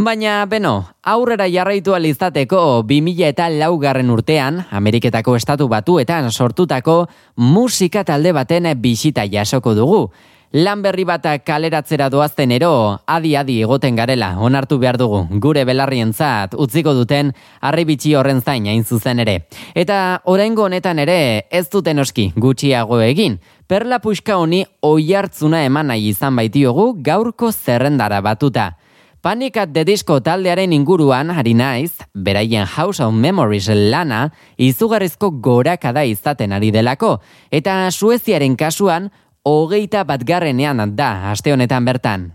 Baina, 0.00 0.38
beno, 0.48 0.72
aurrera 1.04 1.44
jarraitu 1.52 1.92
alizateko 1.92 2.62
2000 2.88 3.28
eta 3.34 3.50
laugarren 3.52 4.14
urtean, 4.16 4.62
Ameriketako 4.70 5.36
estatu 5.36 5.68
batuetan 5.68 6.30
sortutako 6.32 7.02
musika 7.36 8.06
talde 8.08 8.32
baten 8.32 8.70
bisita 8.80 9.28
jasoko 9.28 9.74
dugu. 9.76 10.06
Lan 10.52 10.82
berri 10.84 11.02
bat 11.08 11.24
kaleratzera 11.42 12.10
doaztenero, 12.12 13.00
adi-adi 13.06 13.56
egoten 13.64 13.96
garela, 13.96 14.34
onartu 14.38 14.78
behar 14.78 14.98
dugu, 15.00 15.24
gure 15.42 15.64
belarrientzat 15.64 16.54
utziko 16.54 16.94
duten 16.94 17.32
arribitxi 17.60 18.14
horren 18.14 18.42
zain 18.42 18.68
hain 18.70 18.84
zuzen 18.84 19.18
ere. 19.24 19.48
Eta 19.74 20.20
oraingo 20.24 20.68
honetan 20.68 21.00
ere 21.02 21.46
ez 21.50 21.66
duten 21.72 21.98
oski 21.98 22.30
gutxiago 22.36 23.00
egin, 23.02 23.40
perla 23.66 23.98
puxka 23.98 24.38
honi 24.38 24.62
oihartzuna 24.82 25.64
eman 25.64 25.90
nahi 25.90 26.08
izan 26.12 26.36
baitiogu 26.36 26.92
gaurko 27.02 27.50
zerrendara 27.50 28.20
batuta. 28.20 28.76
Panicat 29.24 29.70
de 29.72 29.86
Disco 29.88 30.18
taldearen 30.20 30.74
inguruan 30.76 31.30
ari 31.32 31.54
naiz, 31.56 31.94
beraien 32.12 32.66
House 32.68 33.00
of 33.00 33.14
Memories 33.16 33.70
lana 33.72 34.34
izugarrizko 34.60 35.30
gorakada 35.40 36.02
izaten 36.04 36.52
ari 36.52 36.68
delako, 36.70 37.22
eta 37.50 37.88
Sueziaren 37.90 38.52
kasuan 38.60 39.08
hogeita 39.44 40.04
bat 40.04 40.24
garrenean 40.24 40.96
da 40.96 41.30
aste 41.30 41.52
honetan 41.52 41.84
bertan. 41.84 42.32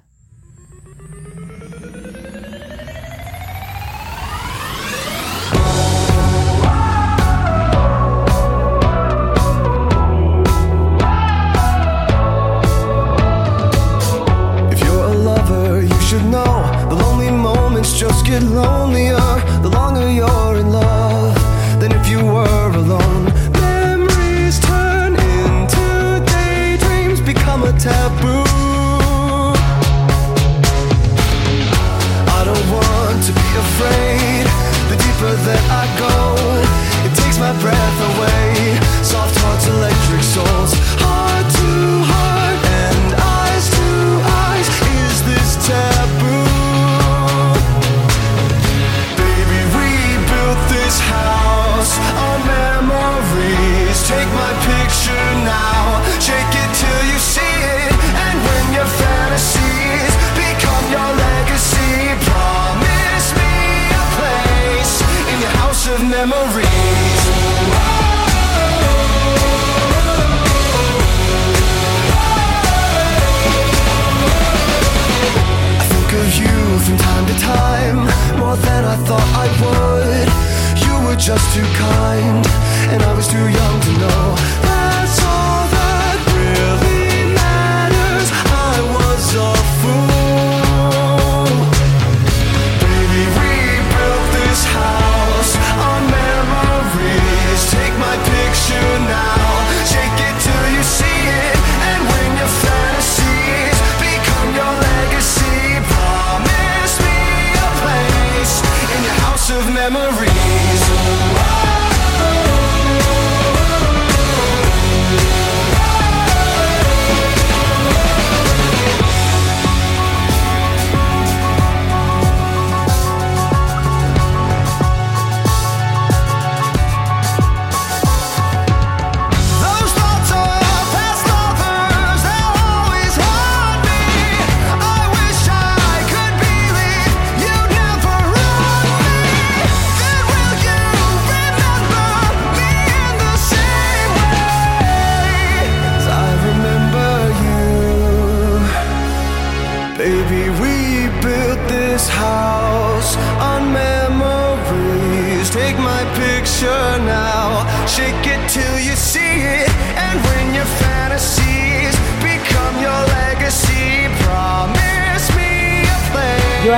Just 18.00 18.26
get 18.26 18.44
lonelier 18.44 19.20
the 19.62 19.70
longer 19.70 20.10
you're 20.10 20.49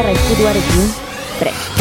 Barreto 0.01 0.41
e 0.41 0.47
Arquim, 0.47 1.80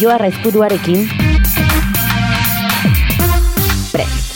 Joarra 0.00 0.30
izkutuarekin, 0.32 1.02
prest. 3.92 4.30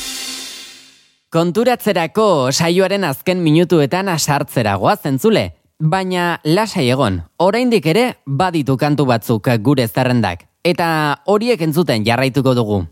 Konturatzerako 1.33 2.27
saioaren 2.53 3.07
azken 3.09 3.41
minutuetan 3.41 4.11
asartzera 4.13 4.77
zentzule. 5.03 5.55
Baina 5.81 6.39
lasai 6.45 6.91
egon, 6.91 7.23
oraindik 7.39 7.87
ere 7.87 8.17
baditu 8.27 8.77
kantu 8.77 9.07
batzuk 9.07 9.49
gure 9.63 9.89
zerrendak. 9.89 10.45
Eta 10.63 11.23
horiek 11.25 11.63
entzuten 11.63 12.05
jarraituko 12.05 12.55
dugu. 12.55 12.85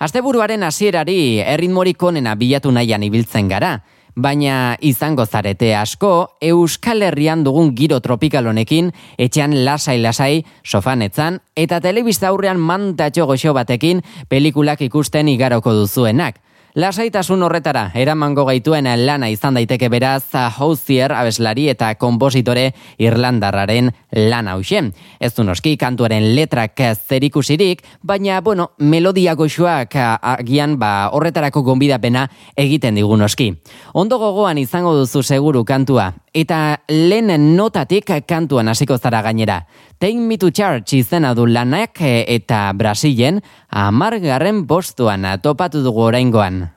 Asteburuaren 0.00 0.64
hasierari 0.64 1.38
erritmorik 1.38 2.02
onena 2.02 2.34
bilatu 2.34 2.72
nahian 2.72 3.04
ibiltzen 3.04 3.46
gara, 3.48 3.84
baina 4.16 4.76
izango 4.80 5.26
zarete 5.26 5.74
asko 5.76 6.36
Euskal 6.40 7.02
Herrian 7.02 7.44
dugun 7.44 7.74
giro 7.76 8.00
tropikal 8.00 8.46
honekin 8.46 8.92
etxean 9.18 9.54
lasai-lasai 9.64 10.44
sofanetzan 10.64 11.40
eta 11.56 11.80
telebista 11.80 12.28
aurrean 12.28 12.58
mantatxo 12.58 13.26
goxo 13.26 13.54
batekin 13.54 14.02
pelikulak 14.28 14.80
ikusten 14.82 15.28
igaroko 15.28 15.72
duzuenak. 15.72 16.40
Lasaitasun 16.78 17.42
horretara, 17.42 17.88
eramango 17.98 18.44
gaituen 18.46 18.86
lana 19.02 19.26
izan 19.26 19.56
daiteke 19.58 19.88
beraz 19.90 20.22
Housier 20.62 21.10
abeslari 21.10 21.64
eta 21.72 21.88
kompositore 21.98 22.68
irlandarraren 23.02 23.90
lan 24.14 24.46
hausen. 24.46 24.92
Ez 25.18 25.32
du 25.34 25.42
noski 25.42 25.74
kantuaren 25.76 26.28
letrak 26.36 26.78
zerikusirik, 26.94 27.82
baina, 28.06 28.38
bueno, 28.40 28.70
melodia 28.78 29.34
goxoak 29.34 29.96
agian 29.98 30.78
ba, 30.78 31.10
horretarako 31.10 31.64
gonbidapena 31.66 32.28
egiten 32.54 32.94
digu 32.94 33.18
noski. 33.18 33.50
Ondo 33.92 34.22
gogoan 34.22 34.58
izango 34.62 34.94
duzu 34.94 35.24
seguru 35.24 35.64
kantua, 35.64 36.12
eta 36.32 36.84
lehen 36.86 37.56
notatik 37.56 38.14
kantuan 38.28 38.70
hasiko 38.70 38.98
zara 38.98 39.22
gainera. 39.26 39.64
Take 40.00 40.16
Me 40.16 40.38
to 40.38 40.48
Church 40.48 40.94
izena 40.96 41.34
du 41.36 41.44
lanak 41.44 42.00
e, 42.00 42.24
eta 42.32 42.70
Brasilen 42.72 43.42
amargarren 43.68 44.62
postuan 44.64 45.26
topatu 45.42 45.82
dugu 45.84 46.06
oraingoan. 46.06 46.70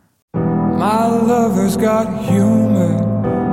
My 0.75 1.07
lover's 1.07 1.77
got 1.77 2.11
humor. 2.27 2.99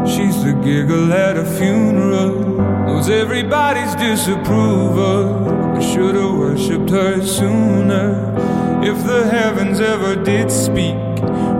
She's 0.05 0.43
the 0.43 0.55
giggle 0.65 1.13
at 1.13 1.37
a 1.37 1.45
funeral. 1.45 2.59
Knows 2.87 3.09
everybody's 3.09 3.95
disapproval. 3.95 5.79
I 5.79 5.81
should 5.81 6.17
have 6.17 6.35
worshipped 6.35 6.91
her 6.91 7.25
sooner. 7.25 8.35
If 8.83 8.99
the 9.07 9.29
heavens 9.31 9.79
ever 9.79 10.17
did 10.17 10.51
speak, 10.51 10.99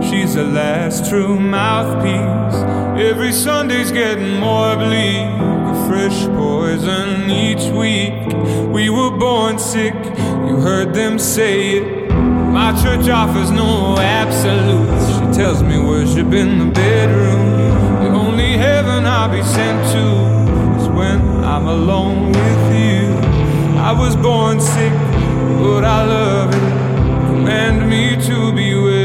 she's 0.03 0.35
the 0.35 0.43
last 0.43 1.09
true 1.09 1.39
mouthpiece. 1.39 2.59
Every 2.99 3.31
Sunday's 3.31 3.89
getting 3.93 4.37
more 4.37 4.75
bleak. 4.75 5.50
Fresh 5.91 6.27
poison 6.27 7.29
each 7.29 7.69
week. 7.75 8.13
We 8.71 8.89
were 8.89 9.11
born 9.11 9.59
sick, 9.59 9.93
you 10.47 10.55
heard 10.61 10.93
them 10.93 11.19
say 11.19 11.79
it. 11.79 12.09
My 12.13 12.71
church 12.81 13.09
offers 13.09 13.51
no 13.51 13.97
absolutes. 13.99 15.05
She 15.09 15.37
tells 15.37 15.61
me 15.61 15.77
worship 15.79 16.31
in 16.31 16.59
the 16.59 16.71
bedroom. 16.71 18.03
The 18.03 18.07
only 18.07 18.53
heaven 18.55 19.05
I'll 19.05 19.27
be 19.29 19.43
sent 19.43 19.79
to 19.91 20.81
is 20.81 20.87
when 20.87 21.19
I'm 21.43 21.67
alone 21.67 22.27
with 22.27 22.65
you. 22.73 23.13
I 23.77 23.91
was 23.91 24.15
born 24.15 24.61
sick, 24.61 24.93
but 25.59 25.83
I 25.83 26.05
love 26.05 26.55
it. 26.55 27.27
Command 27.27 27.89
me 27.89 28.15
to 28.27 28.53
be 28.53 28.73
well. 28.75 29.00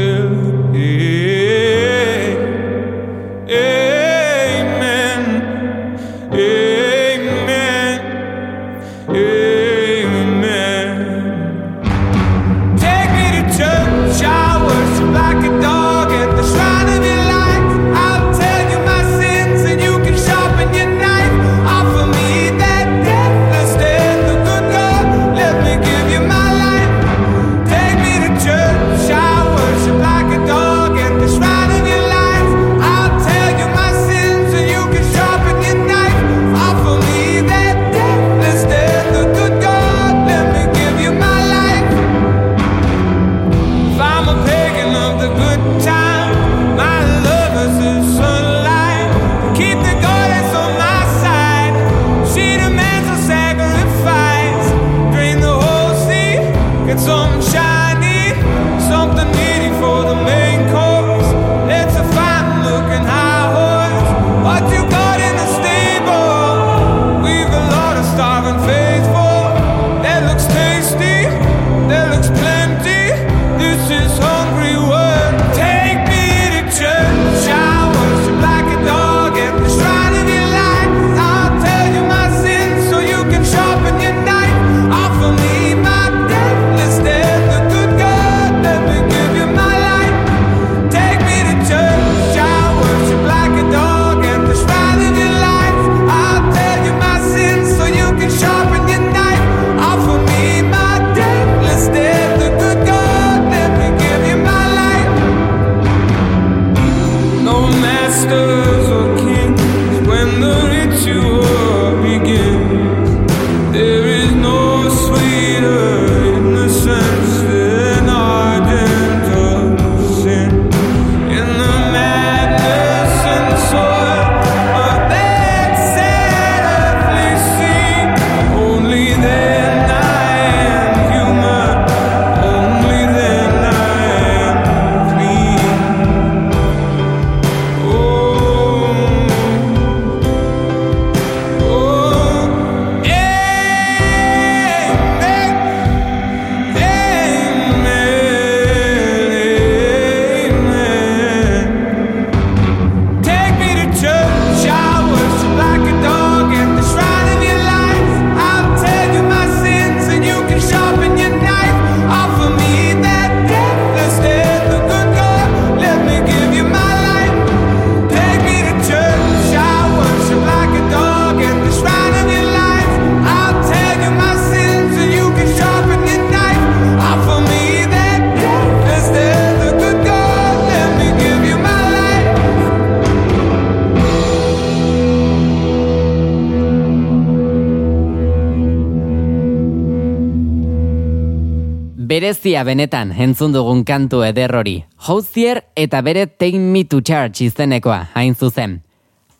Berezia 192.27 192.65
benetan 192.67 193.13
entzun 193.23 193.53
dugun 193.55 193.85
kantu 193.87 194.17
eder 194.27 194.51
hori. 194.51 194.81
Housier 195.07 195.61
eta 195.79 196.01
bere 196.03 196.25
Take 196.27 196.59
Me 196.59 196.81
to 196.83 196.99
Church 196.99 197.39
izenekoa, 197.45 198.09
hain 198.19 198.35
zuzen. 198.35 198.81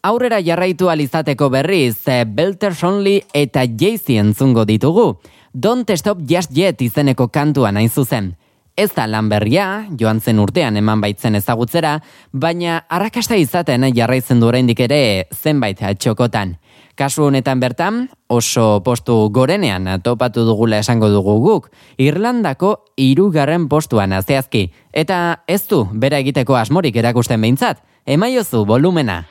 Aurrera 0.07 0.39
jarraitu 0.39 0.87
alizateko 0.87 1.49
berriz, 1.51 2.07
eh, 2.07 2.23
Belters 2.23 2.85
Only 2.87 3.17
eta 3.33 3.65
Jay-Z 3.67 4.15
entzungo 4.21 4.63
ditugu. 4.63 5.19
Don't 5.51 5.91
Stop 5.97 6.21
Just 6.29 6.55
Yet 6.55 6.81
izeneko 6.81 7.27
kantuan 7.27 7.75
hain 7.75 7.89
zuzen. 7.89 8.37
Ez 8.77 8.93
da 8.95 9.05
lan 9.05 9.27
berria, 9.27 9.89
joan 9.99 10.21
zen 10.21 10.39
urtean 10.39 10.77
eman 10.77 11.01
baitzen 11.01 11.35
ezagutzera, 11.35 11.99
baina 12.31 12.85
arrakasta 12.87 13.35
izaten 13.35 13.83
jarraitzen 13.93 14.39
du 14.39 14.47
oraindik 14.47 14.79
ere 14.79 15.27
zenbait 15.35 15.83
txokotan. 15.99 16.55
Kasu 16.97 17.27
honetan 17.29 17.59
bertan, 17.61 18.07
oso 18.25 18.81
postu 18.81 19.29
gorenean 19.29 19.85
topatu 20.01 20.47
dugula 20.47 20.79
esango 20.81 21.11
dugu 21.13 21.35
guk, 21.43 21.67
Irlandako 22.01 22.71
hirugarren 22.97 23.67
postuan 23.69 24.15
azteazki, 24.17 24.71
eta 24.97 25.43
ez 25.45 25.61
du 25.69 25.83
bera 25.93 26.17
egiteko 26.17 26.57
asmorik 26.57 26.97
erakusten 26.97 27.45
behintzat, 27.45 27.83
emaiozu 28.09 28.65
volumena. 28.65 29.27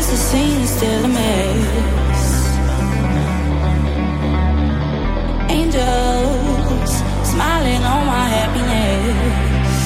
Cause 0.00 0.12
the 0.12 0.16
scene 0.16 0.60
is 0.62 0.70
still 0.70 1.04
a 1.04 1.08
mess. 1.08 2.22
Angels 5.50 6.92
Smiling 7.28 7.82
on 7.84 8.06
my 8.06 8.24
happiness. 8.36 9.76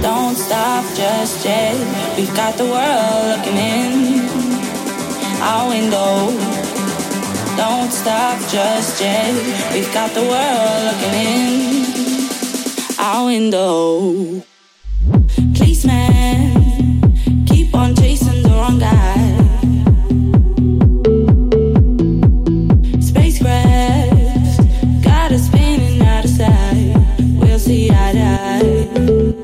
Don't 0.00 0.36
stop 0.36 0.84
just 0.96 1.44
yet 1.44 1.76
We've 2.16 2.34
got 2.34 2.56
the 2.56 2.64
world 2.64 3.24
looking 3.36 3.58
in 3.58 4.30
Our 5.42 5.68
window. 5.68 6.32
Don't 7.58 7.92
stop 7.92 8.40
just 8.48 9.02
yet 9.02 9.34
We've 9.74 9.92
got 9.92 10.14
the 10.14 10.22
world 10.32 10.84
looking 10.88 11.14
in 11.28 11.84
Our 12.98 13.26
window. 13.26 14.42
Policeman 15.52 16.63
see 27.64 27.90
eye 27.90 28.12
to 28.12 28.20
eye. 28.20 29.43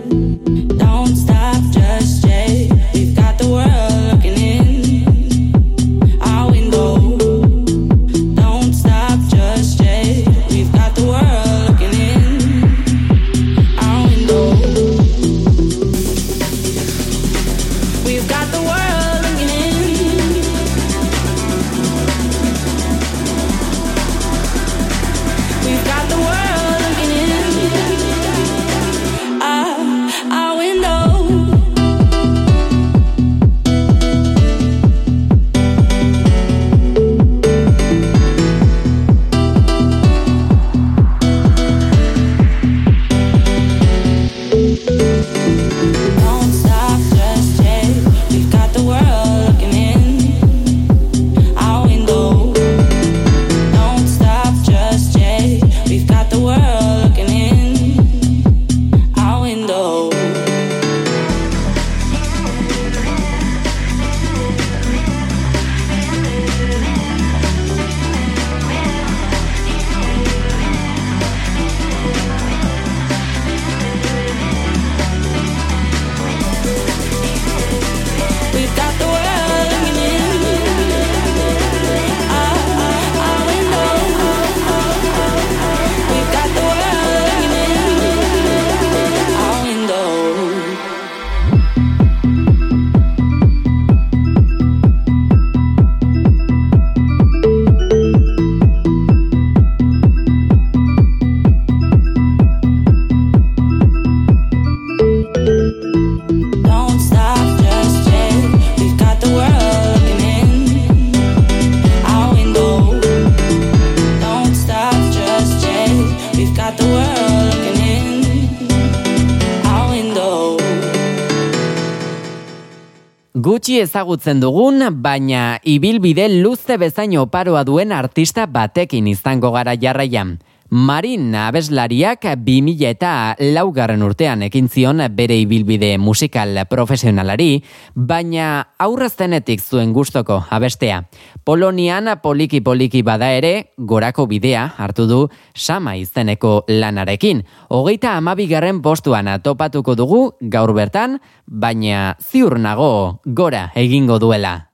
Ezagutzen 123.80 124.40
dugun, 124.42 124.82
baina 125.00 125.58
ibilbide 125.64 126.26
luze 126.42 126.76
bezain 126.76 127.14
oparoa 127.16 127.62
duen 127.64 127.92
artista 127.96 128.44
batekin 128.46 129.08
izango 129.08 129.52
gara 129.54 129.72
jarraian. 129.80 130.34
Marin 130.70 131.34
abeslariak 131.34 132.22
2000 132.22 132.86
eta 132.86 133.34
laugarren 133.42 134.04
urtean 134.06 134.44
ekin 134.46 134.68
zion 134.70 135.02
bere 135.16 135.34
ibilbide 135.42 135.96
musikal 135.98 136.54
profesionalari, 136.70 137.64
baina 137.94 138.68
aurreztenetik 138.78 139.60
zuen 139.60 139.92
gustoko 139.92 140.44
abestea. 140.48 141.02
Polonian 141.44 142.06
poliki-poliki 142.22 143.02
bada 143.02 143.32
ere, 143.34 143.74
gorako 143.76 144.28
bidea 144.30 144.68
hartu 144.78 145.08
du 145.10 145.20
sama 145.54 145.96
izeneko 145.96 146.64
lanarekin. 146.68 147.42
Hogeita 147.68 148.14
amabigarren 148.16 148.80
postuan 148.80 149.26
topatuko 149.42 149.96
dugu 149.98 150.22
gaur 150.40 150.72
bertan, 150.72 151.18
baina 151.46 152.14
ziur 152.22 152.60
nago 152.60 153.20
gora 153.26 153.72
egingo 153.74 154.20
duela. 154.22 154.70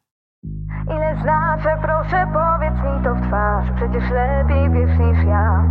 Ile 0.87 1.11
znaczy, 1.23 1.71
proszę 1.83 2.21
Przecież 3.97 4.11
lepiej 4.11 4.71
wiesz 4.71 4.99
niż 4.99 5.25
ja. 5.25 5.65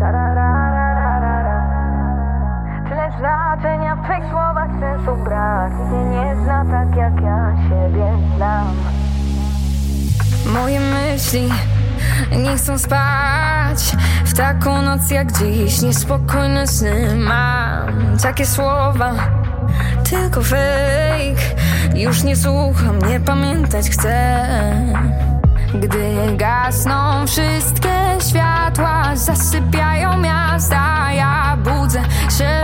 Tyle 2.90 3.12
znaczenia 3.20 3.96
w 3.96 4.04
twych 4.04 4.30
słowach 4.32 4.70
sensu 4.80 5.24
brak. 5.24 5.72
Nie 6.12 6.36
zna 6.44 6.66
tak 6.66 6.96
jak 6.96 7.22
ja 7.22 7.56
siebie 7.70 8.18
znam. 8.36 8.76
Moje 10.54 10.80
myśli 10.80 11.50
nie 12.44 12.58
chcą 12.58 12.78
spać. 12.78 13.96
W 14.26 14.34
taką 14.38 14.82
noc 14.82 15.12
jak 15.12 15.32
dziś 15.32 15.82
Niespokojne 15.82 16.68
sny 16.68 17.16
mam. 17.16 18.18
Takie 18.24 18.46
słowa 18.46 19.12
tylko 20.10 20.42
fake. 20.42 21.42
Już 21.96 22.24
nie 22.24 22.36
słucham, 22.36 23.00
nie 23.10 23.20
pamiętać 23.20 23.90
chcę 23.90 24.46
Gdy 25.80 26.38
gasną 26.38 27.28
wszystkie 27.28 28.18
światła 28.30 29.16
Zasypiają 29.16 30.18
miasta, 30.18 31.12
ja 31.14 31.58
budzę 31.64 32.02
się. 32.38 32.62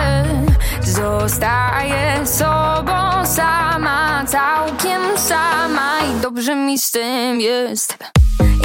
Zostaję 0.82 2.28
sobą 2.28 3.26
sama, 3.26 4.26
całkiem 4.26 5.01
sama 5.18 5.99
I 6.01 6.22
dobrze 6.22 6.55
mi 6.55 6.80
z 6.80 6.91
tym 6.91 7.41
jest. 7.41 7.97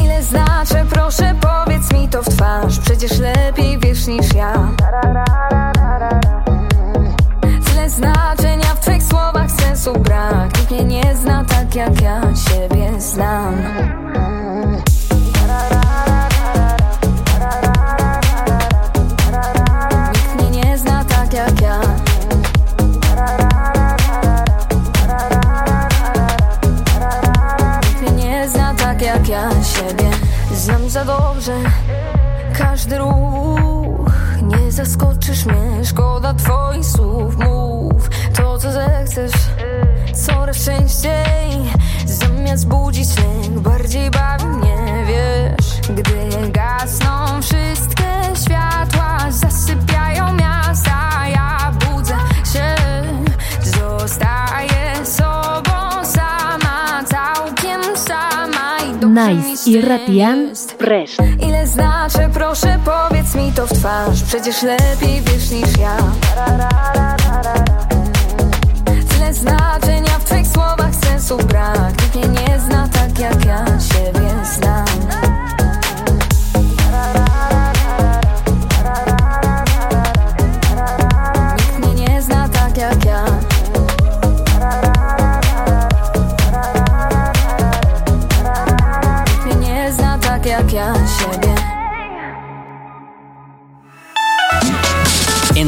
Ile 0.05 0.23
znaczy, 0.23 0.87
proszę 0.91 1.35
powiedz 1.41 1.93
mi 1.93 2.09
to 2.09 2.23
w 2.23 2.29
twarz. 2.29 2.79
Przecież 2.79 3.19
lepiej 3.19 3.79
wiesz 3.79 4.07
niż 4.07 4.35
ja 4.35 4.69
Tyle 7.87 7.97
znaczenia 7.97 8.75
w 8.75 8.81
twych 8.81 9.03
słowach 9.03 9.51
sensu 9.51 9.93
brak. 9.93 10.59
Nikt 10.59 10.71
mnie 10.71 10.85
nie 10.85 11.17
zna 11.17 11.45
tak 11.45 11.75
jak 11.75 12.01
ja 12.01 12.21
siebie 12.21 13.01
znam. 13.01 13.55
Nikt 20.15 20.35
mnie 20.35 20.51
nie 20.51 20.79
zna 20.79 21.05
tak 21.05 21.33
jak 21.33 21.61
ja. 21.61 21.81
Nikt 27.89 28.13
mnie 28.13 28.25
nie 28.25 28.49
zna 28.49 28.75
tak 28.75 29.03
jak 29.03 29.29
ja 29.29 29.51
siebie 29.51 30.11
Znam 30.55 30.91
za 30.91 31.05
dobrze. 31.05 31.55
Każdy 32.59 32.99
ruch 32.99 33.76
zaskoczysz 34.77 35.45
mnie, 35.47 35.85
szkoda 35.85 36.35
twoich 36.35 36.87
słów 36.87 37.37
Mów 37.37 38.11
to 38.37 38.59
co 38.59 38.73
zechcesz. 38.73 39.33
Coraz 40.27 40.65
częściej 40.65 41.73
Zamiast 42.07 42.69
budzić 42.69 43.09
lęk 43.19 43.61
Bardziej 43.61 44.11
bawi 44.11 44.47
mnie, 44.47 45.05
wiesz? 45.07 45.97
Gdy 45.97 46.51
gasną 46.51 47.43
wszystkie 47.43 48.13
światła 48.45 49.19
Zasypiają 49.31 50.33
miasta 50.33 50.56
sama 59.17 59.31
I 59.67 60.15
jest. 60.15 60.75
prest. 60.79 61.19
Ile 61.41 61.67
znaczy, 61.67 62.19
proszę 62.33 62.79
powiedz 62.85 63.35
mi 63.35 63.53
to 63.53 63.67
w 63.67 63.73
twarz 63.73 64.23
Przecież 64.23 64.63
lepiej 64.63 65.21
wiesz 65.21 65.51
niż 65.51 65.79
ja 65.79 65.97
Tyle 69.09 69.35
znaczenia 69.35 70.19
w 70.19 70.25
twych 70.25 70.47
słowach 70.47 70.95
sensu 70.95 71.37
brak 71.37 71.93
Nikt 72.03 72.15
mnie 72.15 72.39
nie 72.39 72.61
zna 72.61 72.89
tak 72.89 73.19
jak 73.19 73.45
ja 73.45 73.65
siebie 73.65 74.31
znam 74.45 75.26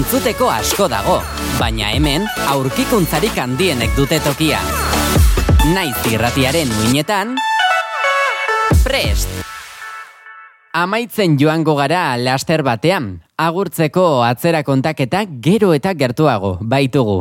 Entzuteko 0.08 0.46
asko 0.48 0.86
dago, 0.88 1.18
baina 1.58 1.90
hemen 1.92 2.22
aurkikuntzarik 2.48 3.34
handienek 3.36 3.90
dute 3.92 4.16
tokia. 4.24 4.56
Naiz 5.74 5.98
irratiaren 6.08 6.72
uinetan, 6.80 7.34
prest! 8.80 9.28
Amaitzen 10.72 11.34
joango 11.36 11.74
gara 11.76 12.16
laster 12.16 12.62
batean, 12.64 13.18
agurtzeko 13.36 14.22
atzera 14.24 14.62
kontaketa 14.64 15.26
gero 15.44 15.74
eta 15.76 15.92
gertuago 15.92 16.54
baitugu. 16.60 17.18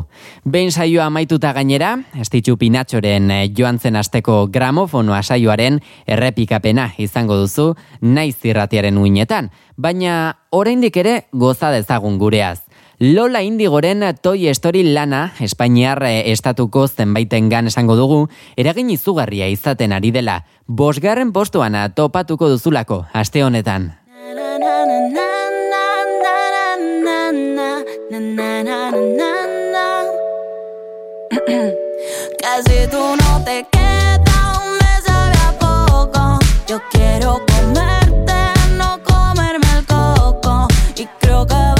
Behin 0.47 0.71
saioa 0.71 1.09
amaituta 1.11 1.51
gainera, 1.57 1.91
estitxu 2.15 2.55
pinatxoren 2.55 3.27
eh, 3.35 3.41
joan 3.51 3.81
zen 3.83 3.99
asteko 3.99 4.45
gramofonoa 4.47 5.19
saioaren 5.23 5.81
errepikapena 6.07 6.93
izango 7.03 7.35
duzu 7.43 7.73
naiz 7.99 8.37
irratiaren 8.47 8.95
uinetan, 8.95 9.51
baina 9.75 10.37
oraindik 10.55 11.03
ere 11.03 11.17
goza 11.33 11.75
dezagun 11.75 12.15
gureaz. 12.23 12.66
Lola 12.99 13.43
Indigoren 13.43 14.01
Toy 14.23 14.47
Story 14.47 14.81
lana, 14.81 15.35
Espainiar 15.39 16.01
eh, 16.01 16.31
estatuko 16.31 16.87
zenbaitengan 16.87 17.67
esango 17.69 17.95
dugu, 17.95 18.23
eragin 18.57 18.89
izugarria 18.89 19.45
izaten 19.53 19.93
ari 19.93 20.09
dela. 20.09 20.45
Bosgarren 20.65 21.29
postuan 21.31 21.77
topatuko 21.93 22.49
duzulako, 22.49 23.05
aste 23.13 23.43
honetan. 23.43 23.99
Que 32.39 32.53
si 32.65 32.87
tú 32.89 32.97
no 32.97 33.43
te 33.45 33.63
quedas 33.71 34.59
mes 34.81 35.03
sabe 35.05 35.37
a 35.45 35.51
poco. 35.59 36.39
Yo 36.67 36.81
quiero 36.89 37.45
comerte, 37.45 38.53
no 38.75 38.99
comerme 39.03 39.67
el 39.77 39.85
coco. 39.85 40.67
Y 40.95 41.05
creo 41.19 41.45
que 41.45 41.76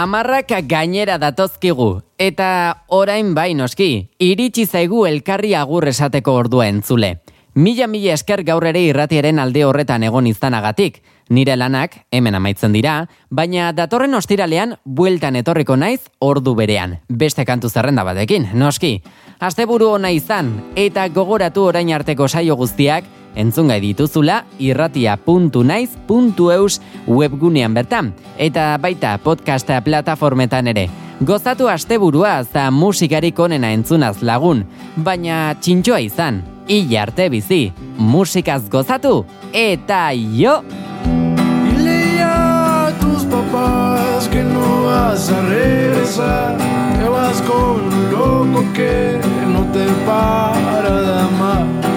Amarrak 0.00 0.54
gainera 0.64 1.18
datozkigu, 1.20 2.00
eta 2.16 2.84
orain 2.88 3.34
bai 3.36 3.50
noski, 3.52 4.08
iritsi 4.16 4.64
zaigu 4.64 5.02
elkarri 5.04 5.50
agur 5.52 5.84
esateko 5.90 6.32
ordua 6.40 6.70
entzule. 6.72 7.18
Mila 7.52 7.84
mila 7.90 8.14
esker 8.14 8.40
gaur 8.48 8.64
ere 8.64 8.80
irratiaren 8.86 9.42
alde 9.42 9.66
horretan 9.66 10.06
egon 10.08 10.30
izanagatik. 10.30 11.02
Nire 11.28 11.58
lanak 11.60 11.98
hemen 12.16 12.38
amaitzen 12.38 12.72
dira, 12.72 12.94
baina 13.28 13.74
datorren 13.76 14.16
ostiralean 14.16 14.78
bueltan 14.86 15.36
etorriko 15.36 15.76
naiz 15.76 16.00
ordu 16.18 16.54
berean. 16.56 16.96
Beste 17.08 17.44
kantu 17.44 17.68
zerrenda 17.68 18.06
batekin, 18.06 18.48
noski. 18.54 19.02
Asteburu 19.38 19.90
ona 19.98 20.14
izan, 20.16 20.54
eta 20.80 21.10
gogoratu 21.12 21.68
orain 21.74 21.92
arteko 21.92 22.28
saio 22.28 22.56
guztiak, 22.56 23.04
entzungai 23.34 23.80
dituzula 23.80 24.44
irratia.naiz.eus 24.58 26.80
webgunean 27.06 27.74
bertan, 27.74 28.14
eta 28.38 28.78
baita 28.82 29.18
podcasta 29.22 29.80
plataformetan 29.84 30.66
ere. 30.72 30.88
Gozatu 31.20 31.68
asteburua 31.68 32.44
za 32.44 32.70
musikarik 32.72 33.38
onena 33.38 33.72
entzunaz 33.76 34.22
lagun, 34.24 34.64
baina 34.96 35.54
txintxoa 35.60 36.00
izan, 36.00 36.42
hila 36.68 37.02
arte 37.02 37.28
bizi, 37.28 37.72
musikaz 37.98 38.68
gozatu, 38.72 39.26
eta 39.52 40.12
jo! 40.14 40.62
Dile 41.04 42.16
ya 42.16 42.86
a 42.86 42.92
tus 43.00 43.24
papás 43.24 44.28
que 44.28 44.42
no 44.42 44.84
vas 44.84 45.30
a 45.30 45.42
regresar, 45.42 46.56
que 46.98 47.08
vas 47.08 47.42
con 47.42 47.80
un 47.92 48.12
loco 48.12 48.64
que 48.72 49.20
no 49.52 49.64
te 49.72 49.84
para 50.06 51.02
de 51.02 51.20
amar. 51.20 51.89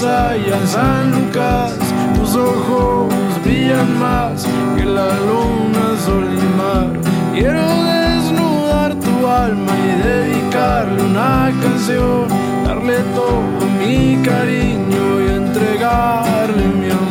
Allá 0.00 0.56
en 0.58 0.68
San 0.68 1.10
Lucas. 1.12 1.76
Tus 2.14 2.34
ojos 2.34 3.12
brillan 3.44 3.98
más 3.98 4.46
que 4.76 4.84
la 4.84 5.08
luna, 5.28 5.84
sol 6.04 6.26
y 6.32 6.56
mar. 6.56 6.88
Quiero 7.34 7.66
desnudar 7.84 8.94
tu 8.94 9.26
alma 9.26 9.72
y 9.76 10.02
dedicarle 10.08 11.02
una 11.02 11.52
canción, 11.62 12.26
darle 12.64 12.98
todo 13.14 13.66
mi 13.78 14.16
cariño 14.22 15.20
y 15.20 15.30
entregarle 15.30 16.64
mi 16.80 16.90
amor. 16.90 17.01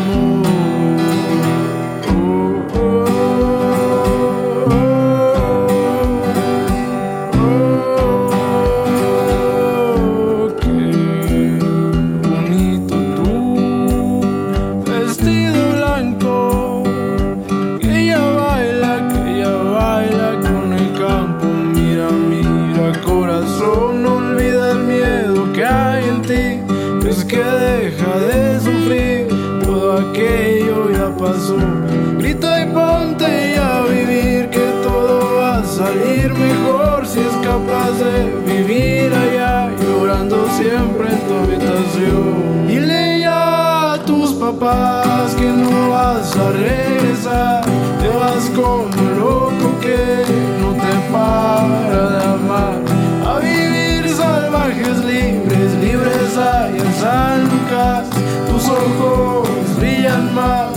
A 46.42 46.52
regresar, 46.52 47.62
te 48.00 48.08
vas 48.10 48.50
como 48.56 49.10
loco 49.20 49.80
que 49.80 50.26
no 50.62 50.70
te 50.84 50.94
para 51.12 52.10
de 52.14 52.24
amar. 52.36 52.78
A 53.26 53.40
vivir 53.40 54.10
salvajes, 54.10 54.98
libres, 55.06 55.74
libres 55.86 56.38
allá 56.38 56.70
en 56.70 56.94
San 57.02 57.44
Lucas. 57.52 58.08
Tus 58.48 58.64
ojos 58.70 59.50
brillan 59.78 60.34
más 60.34 60.71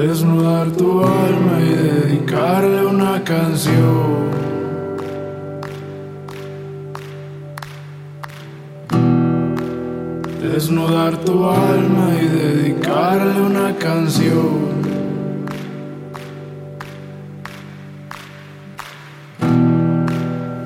Desnudar 0.00 0.70
tu 0.70 1.02
alma 1.02 1.60
y 1.60 1.74
dedicarle 1.74 2.86
una 2.86 3.22
canción. 3.22 4.30
Desnudar 10.40 11.18
tu 11.18 11.44
alma 11.44 12.14
y 12.18 12.26
dedicarle 12.28 13.42
una 13.42 13.76
canción. 13.76 14.80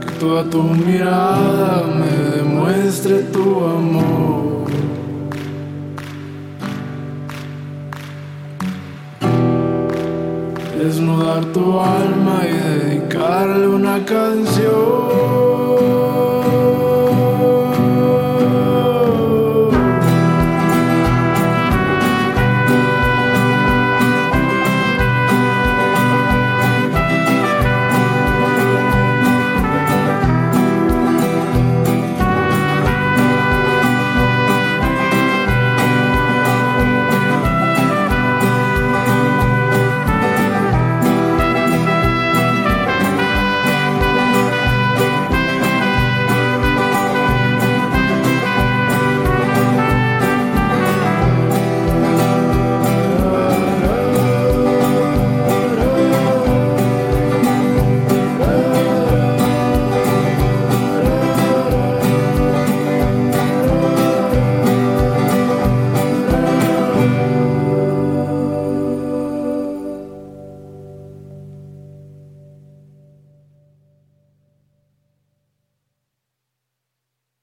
Que 0.01 0.11
toda 0.20 0.45
tu 0.49 0.62
mirada 0.62 1.82
me 1.99 2.37
demuestre 2.37 3.18
tu 3.32 3.64
amor. 3.64 4.43
Desnudar 10.85 11.43
tu 11.47 11.80
alma 11.80 12.43
y 12.47 12.53
dedicarle 12.53 13.66
una 13.68 14.05
canción. 14.05 15.64